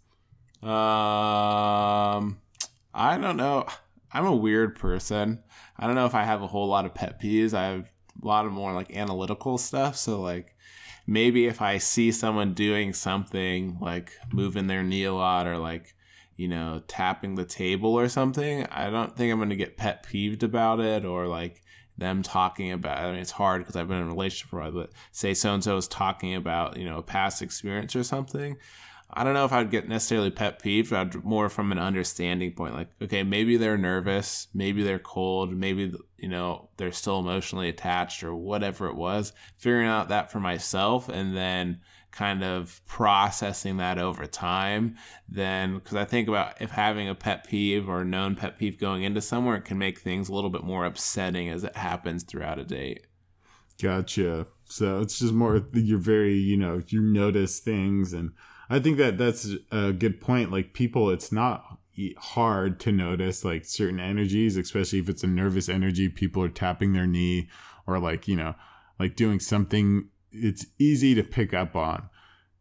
Um, 0.62 2.40
I 2.94 3.18
don't 3.20 3.36
know. 3.36 3.66
I'm 4.12 4.26
a 4.26 4.36
weird 4.36 4.76
person. 4.76 5.42
I 5.78 5.86
don't 5.86 5.96
know 5.96 6.06
if 6.06 6.14
I 6.14 6.24
have 6.24 6.42
a 6.42 6.46
whole 6.46 6.68
lot 6.68 6.84
of 6.84 6.94
pet 6.94 7.20
peeves. 7.20 7.54
I 7.54 7.64
have 7.64 7.90
a 8.22 8.26
lot 8.26 8.46
of 8.46 8.52
more 8.52 8.72
like 8.72 8.94
analytical 8.94 9.58
stuff. 9.58 9.96
So 9.96 10.20
like 10.20 10.54
maybe 11.06 11.46
if 11.46 11.62
I 11.62 11.78
see 11.78 12.12
someone 12.12 12.54
doing 12.54 12.92
something 12.92 13.78
like 13.80 14.12
moving 14.32 14.66
their 14.66 14.82
knee 14.82 15.04
a 15.04 15.14
lot 15.14 15.46
or 15.46 15.58
like 15.58 15.94
you 16.40 16.48
know, 16.48 16.82
tapping 16.88 17.34
the 17.34 17.44
table 17.44 17.92
or 17.92 18.08
something, 18.08 18.64
I 18.70 18.88
don't 18.88 19.14
think 19.14 19.30
I'm 19.30 19.38
going 19.38 19.50
to 19.50 19.56
get 19.56 19.76
pet 19.76 20.02
peeved 20.02 20.42
about 20.42 20.80
it 20.80 21.04
or 21.04 21.26
like 21.26 21.60
them 21.98 22.22
talking 22.22 22.72
about 22.72 22.96
I 22.96 23.10
mean 23.10 23.20
it's 23.20 23.32
hard 23.32 23.60
because 23.60 23.76
I've 23.76 23.88
been 23.88 23.98
in 23.98 24.04
a 24.04 24.10
relationship 24.10 24.48
for 24.48 24.60
a 24.60 24.62
while, 24.62 24.72
but 24.72 24.92
say 25.12 25.34
so 25.34 25.52
and 25.52 25.62
so 25.62 25.76
is 25.76 25.86
talking 25.86 26.34
about, 26.34 26.78
you 26.78 26.86
know, 26.86 26.96
a 26.96 27.02
past 27.02 27.42
experience 27.42 27.94
or 27.94 28.04
something. 28.04 28.56
I 29.12 29.24
don't 29.24 29.34
know 29.34 29.44
if 29.44 29.52
I'd 29.52 29.70
get 29.70 29.88
necessarily 29.88 30.30
pet 30.30 30.62
peeve, 30.62 30.90
but 30.90 31.24
more 31.24 31.48
from 31.48 31.72
an 31.72 31.78
understanding 31.78 32.52
point. 32.52 32.74
Like, 32.74 32.88
okay, 33.02 33.22
maybe 33.22 33.56
they're 33.56 33.78
nervous, 33.78 34.48
maybe 34.54 34.82
they're 34.82 34.98
cold, 34.98 35.52
maybe 35.52 35.94
you 36.18 36.28
know 36.28 36.68
they're 36.76 36.92
still 36.92 37.18
emotionally 37.18 37.68
attached 37.68 38.22
or 38.22 38.34
whatever 38.34 38.86
it 38.86 38.96
was. 38.96 39.32
Figuring 39.58 39.88
out 39.88 40.08
that 40.08 40.30
for 40.30 40.40
myself, 40.40 41.08
and 41.08 41.36
then 41.36 41.80
kind 42.10 42.42
of 42.42 42.80
processing 42.86 43.76
that 43.78 43.98
over 43.98 44.26
time. 44.26 44.96
Then, 45.28 45.74
because 45.74 45.96
I 45.96 46.04
think 46.04 46.28
about 46.28 46.60
if 46.60 46.70
having 46.70 47.08
a 47.08 47.14
pet 47.14 47.46
peeve 47.46 47.88
or 47.88 48.04
known 48.04 48.36
pet 48.36 48.58
peeve 48.58 48.78
going 48.78 49.02
into 49.02 49.20
somewhere, 49.20 49.56
it 49.56 49.64
can 49.64 49.78
make 49.78 49.98
things 49.98 50.28
a 50.28 50.34
little 50.34 50.50
bit 50.50 50.64
more 50.64 50.84
upsetting 50.84 51.48
as 51.48 51.64
it 51.64 51.76
happens 51.76 52.22
throughout 52.22 52.58
a 52.58 52.64
date. 52.64 53.06
Gotcha. 53.80 54.46
So 54.64 55.00
it's 55.00 55.18
just 55.18 55.32
more 55.32 55.66
you're 55.72 55.98
very 55.98 56.34
you 56.34 56.56
know 56.56 56.82
you 56.86 57.00
notice 57.00 57.58
things 57.58 58.12
and 58.12 58.32
I 58.70 58.78
think 58.78 58.96
that 58.98 59.18
that's 59.18 59.50
a 59.72 59.92
good 59.92 60.20
point. 60.20 60.52
Like 60.52 60.72
people, 60.72 61.10
it's 61.10 61.32
not 61.32 61.78
hard 62.16 62.80
to 62.80 62.92
notice 62.92 63.44
like 63.44 63.64
certain 63.64 64.00
energies, 64.00 64.56
especially 64.56 65.00
if 65.00 65.08
it's 65.08 65.24
a 65.24 65.26
nervous 65.26 65.68
energy. 65.68 66.08
People 66.08 66.42
are 66.42 66.48
tapping 66.48 66.92
their 66.92 67.06
knee 67.06 67.48
or 67.86 67.98
like, 67.98 68.28
you 68.28 68.36
know, 68.36 68.54
like 68.98 69.16
doing 69.16 69.40
something 69.40 70.08
it's 70.32 70.66
easy 70.78 71.14
to 71.14 71.22
pick 71.22 71.52
up 71.52 71.74
on. 71.74 72.08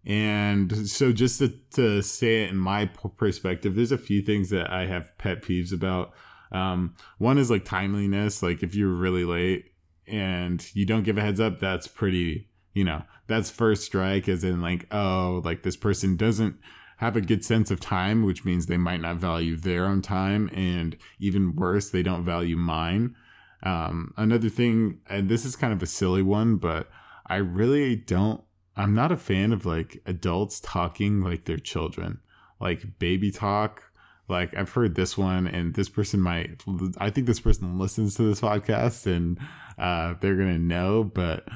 And 0.05 0.89
so 0.89 1.11
just 1.11 1.39
to, 1.39 1.53
to 1.73 2.01
say 2.01 2.43
it 2.43 2.49
in 2.49 2.57
my 2.57 2.85
perspective, 2.85 3.75
there's 3.75 3.91
a 3.91 3.97
few 3.97 4.21
things 4.21 4.49
that 4.49 4.71
I 4.71 4.87
have 4.87 5.15
pet 5.17 5.43
peeves 5.43 5.71
about. 5.71 6.13
Um, 6.51 6.95
one 7.19 7.37
is 7.37 7.51
like 7.51 7.65
timeliness. 7.65 8.41
Like 8.41 8.63
if 8.63 8.73
you're 8.73 8.89
really 8.89 9.25
late 9.25 9.73
and 10.07 10.65
you 10.73 10.85
don't 10.85 11.03
give 11.03 11.17
a 11.17 11.21
heads 11.21 11.39
up, 11.39 11.59
that's 11.59 11.87
pretty 11.87 12.48
you 12.73 12.83
know, 12.83 13.03
that's 13.27 13.49
first 13.49 13.83
strike 13.83 14.27
as 14.27 14.43
in 14.43 14.61
like, 14.61 14.85
oh, 14.91 15.41
like 15.43 15.63
this 15.63 15.77
person 15.77 16.15
doesn't 16.15 16.57
have 16.97 17.15
a 17.15 17.21
good 17.21 17.45
sense 17.45 17.71
of 17.71 17.79
time, 17.79 18.23
which 18.23 18.43
means 18.43 18.65
they 18.65 18.77
might 18.77 19.01
not 19.01 19.17
value 19.17 19.55
their 19.55 19.85
own 19.85 20.01
time. 20.01 20.49
And 20.53 20.97
even 21.19 21.55
worse, 21.55 21.89
they 21.89 22.03
don't 22.03 22.25
value 22.25 22.57
mine. 22.57 23.15
Um, 23.63 24.13
another 24.17 24.49
thing, 24.49 24.99
and 25.09 25.29
this 25.29 25.45
is 25.45 25.55
kind 25.55 25.73
of 25.73 25.81
a 25.81 25.87
silly 25.87 26.21
one, 26.21 26.57
but 26.57 26.89
I 27.25 27.37
really 27.37 27.95
don't, 27.95 28.41
I'm 28.75 28.93
not 28.93 29.11
a 29.11 29.17
fan 29.17 29.53
of 29.53 29.65
like 29.65 30.01
adults 30.05 30.59
talking 30.59 31.21
like 31.21 31.45
their 31.45 31.57
children, 31.57 32.19
like 32.59 32.99
baby 32.99 33.31
talk. 33.31 33.83
Like 34.27 34.55
I've 34.55 34.71
heard 34.71 34.95
this 34.95 35.17
one, 35.17 35.47
and 35.47 35.73
this 35.73 35.89
person 35.89 36.19
might, 36.19 36.61
I 36.97 37.09
think 37.09 37.25
this 37.25 37.39
person 37.39 37.79
listens 37.79 38.15
to 38.15 38.23
this 38.23 38.41
podcast 38.41 39.07
and 39.07 39.39
uh, 39.77 40.15
they're 40.21 40.35
going 40.35 40.53
to 40.53 40.59
know, 40.59 41.03
but 41.03 41.47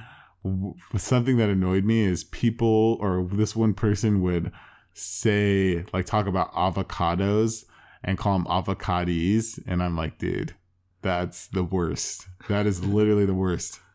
something 0.98 1.38
that 1.38 1.50
annoyed 1.50 1.86
me 1.86 2.02
is 2.02 2.24
people 2.26 2.98
or 3.00 3.28
this 3.32 3.56
one 3.56 3.74
person 3.74 4.22
would 4.22 4.52
say 4.94 5.84
like 5.94 6.06
talk 6.06 6.28
about 6.28 6.54
avocados 6.54 7.66
and 8.04 8.18
call 8.18 8.38
them 8.38 8.46
avocados 8.48 9.60
and 9.66 9.82
i'm 9.82 9.96
like 9.96 10.18
dude 10.18 10.54
that's 11.04 11.48
the 11.48 11.64
worst. 11.64 12.28
That 12.48 12.66
is 12.66 12.84
literally 12.84 13.26
the 13.26 13.36
worst. 13.36 13.80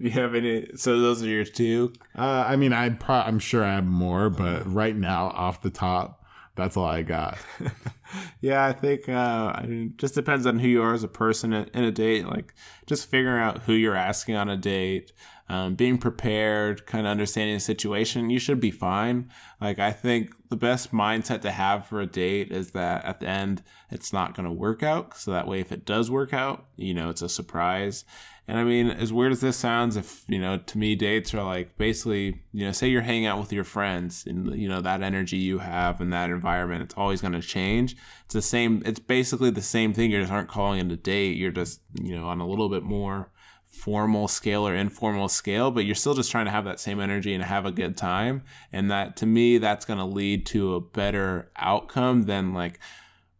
You 0.00 0.10
have 0.10 0.34
any 0.34 0.66
so 0.74 0.98
those 1.00 1.22
are 1.22 1.28
your 1.28 1.44
two? 1.44 1.92
Uh, 2.18 2.44
i 2.44 2.56
mean 2.56 2.72
i 2.72 2.88
pro- 2.88 3.20
i'm 3.20 3.38
sure 3.38 3.62
i 3.62 3.74
have 3.74 3.86
more 3.86 4.28
but 4.28 4.66
right 4.66 4.96
now 4.96 5.26
off 5.28 5.62
the 5.62 5.70
top 5.70 6.19
that's 6.60 6.76
all 6.76 6.84
i 6.84 7.02
got 7.02 7.38
yeah 8.40 8.64
i 8.64 8.72
think 8.72 9.08
uh 9.08 9.52
I 9.54 9.66
mean, 9.66 9.94
just 9.96 10.14
depends 10.14 10.46
on 10.46 10.58
who 10.58 10.68
you 10.68 10.82
are 10.82 10.94
as 10.94 11.02
a 11.02 11.08
person 11.08 11.52
in 11.52 11.84
a 11.84 11.90
date 11.90 12.26
like 12.26 12.54
just 12.86 13.10
figuring 13.10 13.42
out 13.42 13.62
who 13.62 13.72
you're 13.72 13.96
asking 13.96 14.36
on 14.36 14.48
a 14.48 14.56
date 14.56 15.12
um, 15.50 15.74
being 15.74 15.98
prepared, 15.98 16.86
kind 16.86 17.08
of 17.08 17.10
understanding 17.10 17.56
the 17.56 17.60
situation, 17.60 18.30
you 18.30 18.38
should 18.38 18.60
be 18.60 18.70
fine. 18.70 19.32
Like, 19.60 19.80
I 19.80 19.90
think 19.90 20.32
the 20.48 20.54
best 20.54 20.92
mindset 20.92 21.40
to 21.40 21.50
have 21.50 21.88
for 21.88 22.00
a 22.00 22.06
date 22.06 22.52
is 22.52 22.70
that 22.70 23.04
at 23.04 23.18
the 23.18 23.26
end, 23.26 23.64
it's 23.90 24.12
not 24.12 24.36
going 24.36 24.46
to 24.46 24.52
work 24.52 24.84
out. 24.84 25.16
So 25.16 25.32
that 25.32 25.48
way, 25.48 25.58
if 25.58 25.72
it 25.72 25.84
does 25.84 26.08
work 26.08 26.32
out, 26.32 26.66
you 26.76 26.94
know, 26.94 27.10
it's 27.10 27.20
a 27.20 27.28
surprise. 27.28 28.04
And 28.50 28.58
I 28.58 28.64
mean, 28.64 28.90
as 28.90 29.12
weird 29.12 29.30
as 29.30 29.40
this 29.40 29.56
sounds, 29.56 29.96
if, 29.96 30.24
you 30.26 30.40
know, 30.40 30.58
to 30.58 30.76
me, 30.76 30.96
dates 30.96 31.32
are 31.34 31.44
like 31.44 31.78
basically, 31.78 32.42
you 32.52 32.66
know, 32.66 32.72
say 32.72 32.88
you're 32.88 33.00
hanging 33.00 33.26
out 33.26 33.38
with 33.38 33.52
your 33.52 33.62
friends 33.62 34.24
and, 34.26 34.60
you 34.60 34.68
know, 34.68 34.80
that 34.80 35.02
energy 35.02 35.36
you 35.36 35.60
have 35.60 36.00
in 36.00 36.10
that 36.10 36.30
environment, 36.30 36.82
it's 36.82 36.96
always 36.96 37.20
going 37.20 37.34
to 37.34 37.42
change. 37.42 37.94
It's 38.24 38.34
the 38.34 38.42
same, 38.42 38.82
it's 38.84 38.98
basically 38.98 39.50
the 39.50 39.62
same 39.62 39.92
thing. 39.92 40.10
You 40.10 40.18
just 40.18 40.32
aren't 40.32 40.48
calling 40.48 40.80
it 40.80 40.90
a 40.90 40.96
date. 40.96 41.36
You're 41.36 41.52
just, 41.52 41.80
you 41.94 42.16
know, 42.16 42.26
on 42.26 42.40
a 42.40 42.46
little 42.46 42.68
bit 42.68 42.82
more 42.82 43.30
formal 43.68 44.26
scale 44.26 44.66
or 44.66 44.74
informal 44.74 45.28
scale, 45.28 45.70
but 45.70 45.84
you're 45.84 45.94
still 45.94 46.14
just 46.14 46.32
trying 46.32 46.46
to 46.46 46.50
have 46.50 46.64
that 46.64 46.80
same 46.80 46.98
energy 46.98 47.32
and 47.32 47.44
have 47.44 47.66
a 47.66 47.70
good 47.70 47.96
time. 47.96 48.42
And 48.72 48.90
that 48.90 49.16
to 49.18 49.26
me, 49.26 49.58
that's 49.58 49.84
going 49.84 50.00
to 50.00 50.04
lead 50.04 50.44
to 50.46 50.74
a 50.74 50.80
better 50.80 51.52
outcome 51.54 52.24
than 52.24 52.52
like 52.52 52.80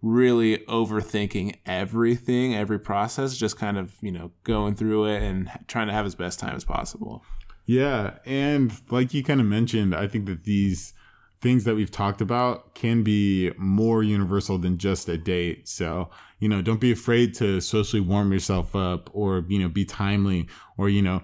really 0.02 0.58
overthinking 0.58 1.56
everything, 1.66 2.54
every 2.54 2.78
process, 2.78 3.36
just 3.36 3.58
kind 3.58 3.76
of, 3.76 3.94
you 4.00 4.10
know, 4.10 4.30
going 4.44 4.74
through 4.74 5.06
it 5.06 5.22
and 5.22 5.50
trying 5.66 5.86
to 5.86 5.92
have 5.92 6.06
as 6.06 6.14
best 6.14 6.38
time 6.38 6.56
as 6.56 6.64
possible. 6.64 7.22
Yeah. 7.66 8.18
And 8.24 8.72
like 8.90 9.12
you 9.12 9.22
kind 9.22 9.40
of 9.40 9.46
mentioned, 9.46 9.94
I 9.94 10.08
think 10.08 10.26
that 10.26 10.44
these 10.44 10.94
things 11.40 11.64
that 11.64 11.74
we've 11.74 11.90
talked 11.90 12.20
about 12.20 12.74
can 12.74 13.02
be 13.02 13.52
more 13.56 14.02
universal 14.02 14.58
than 14.58 14.78
just 14.78 15.08
a 15.08 15.16
date. 15.16 15.68
So, 15.68 16.10
you 16.38 16.48
know, 16.48 16.62
don't 16.62 16.80
be 16.80 16.92
afraid 16.92 17.34
to 17.34 17.60
socially 17.60 18.00
warm 18.00 18.32
yourself 18.32 18.74
up 18.76 19.10
or, 19.12 19.44
you 19.48 19.58
know, 19.58 19.68
be 19.68 19.84
timely 19.84 20.48
or, 20.76 20.88
you 20.88 21.00
know, 21.00 21.22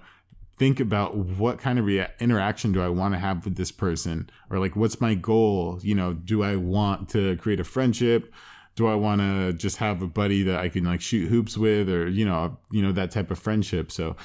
think 0.57 0.79
about 0.79 1.15
what 1.15 1.59
kind 1.59 1.77
of 1.77 1.85
rea- 1.85 2.09
interaction 2.19 2.71
do 2.71 2.81
I 2.81 2.89
want 2.89 3.13
to 3.13 3.19
have 3.19 3.45
with 3.45 3.57
this 3.57 3.71
person 3.71 4.29
or 4.49 4.57
like 4.57 4.75
what's 4.75 4.99
my 4.99 5.13
goal? 5.13 5.79
You 5.83 5.95
know, 5.95 6.13
do 6.13 6.43
I 6.43 6.55
want 6.55 7.09
to 7.09 7.35
create 7.37 7.59
a 7.59 7.63
friendship? 7.63 8.33
Do 8.77 8.87
I 8.87 8.95
want 8.95 9.21
to 9.21 9.53
just 9.53 9.77
have 9.77 10.01
a 10.01 10.07
buddy 10.07 10.43
that 10.43 10.59
I 10.59 10.69
can 10.69 10.85
like 10.85 11.01
shoot 11.01 11.27
hoops 11.27 11.57
with 11.57 11.89
or, 11.89 12.07
you 12.07 12.23
know, 12.23 12.57
you 12.71 12.81
know 12.81 12.91
that 12.91 13.11
type 13.11 13.31
of 13.31 13.39
friendship. 13.39 13.91
So, 13.91 14.15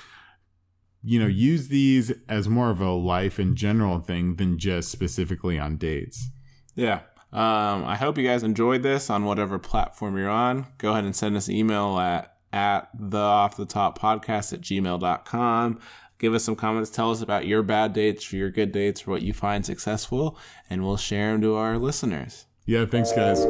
you 1.03 1.19
know, 1.19 1.27
use 1.27 1.69
these 1.69 2.13
as 2.29 2.49
more 2.49 2.71
of 2.71 2.81
a 2.81 2.93
life 2.93 3.41
in 3.41 3.57
general 3.57 3.99
thing 3.99 4.37
than 4.37 4.59
just 4.59 4.91
specifically 4.91 5.59
on 5.59 5.79
dates. 5.79 6.29
Yeah. 6.75 7.01
Um, 7.33 7.85
I 7.85 7.97
hope 7.97 8.19
you 8.19 8.27
guys 8.29 8.43
enjoyed 8.43 8.83
this 8.83 9.09
on 9.09 9.25
whatever 9.25 9.59
platform 9.59 10.19
you're 10.19 10.29
on. 10.29 10.67
Go 10.77 10.93
ahead 10.93 11.05
and 11.05 11.17
send 11.17 11.35
us 11.35 11.49
an 11.49 11.55
email 11.55 11.99
at, 11.99 12.37
at 12.53 12.91
the 12.95 13.19
off 13.19 13.57
the 13.57 13.65
top 13.65 13.99
podcast 13.99 14.53
at 14.53 14.61
gmail.com. 14.61 15.81
Give 16.19 16.35
us 16.35 16.45
some 16.45 16.57
comments. 16.57 16.91
Tell 16.91 17.11
us 17.11 17.23
about 17.23 17.47
your 17.47 17.63
bad 17.63 17.95
dates 17.95 18.33
or 18.33 18.37
your 18.37 18.51
good 18.51 18.71
dates 18.71 19.07
or 19.09 19.13
what 19.13 19.23
you 19.23 19.33
find 19.33 19.67
successful, 19.67 20.39
and 20.71 20.85
we'll 20.85 20.97
share 20.97 21.33
them 21.33 21.41
to 21.41 21.57
our 21.57 21.79
listeners. 21.79 22.47
Yeah, 22.65 22.87
thanks, 22.87 23.13
guys. 23.13 23.45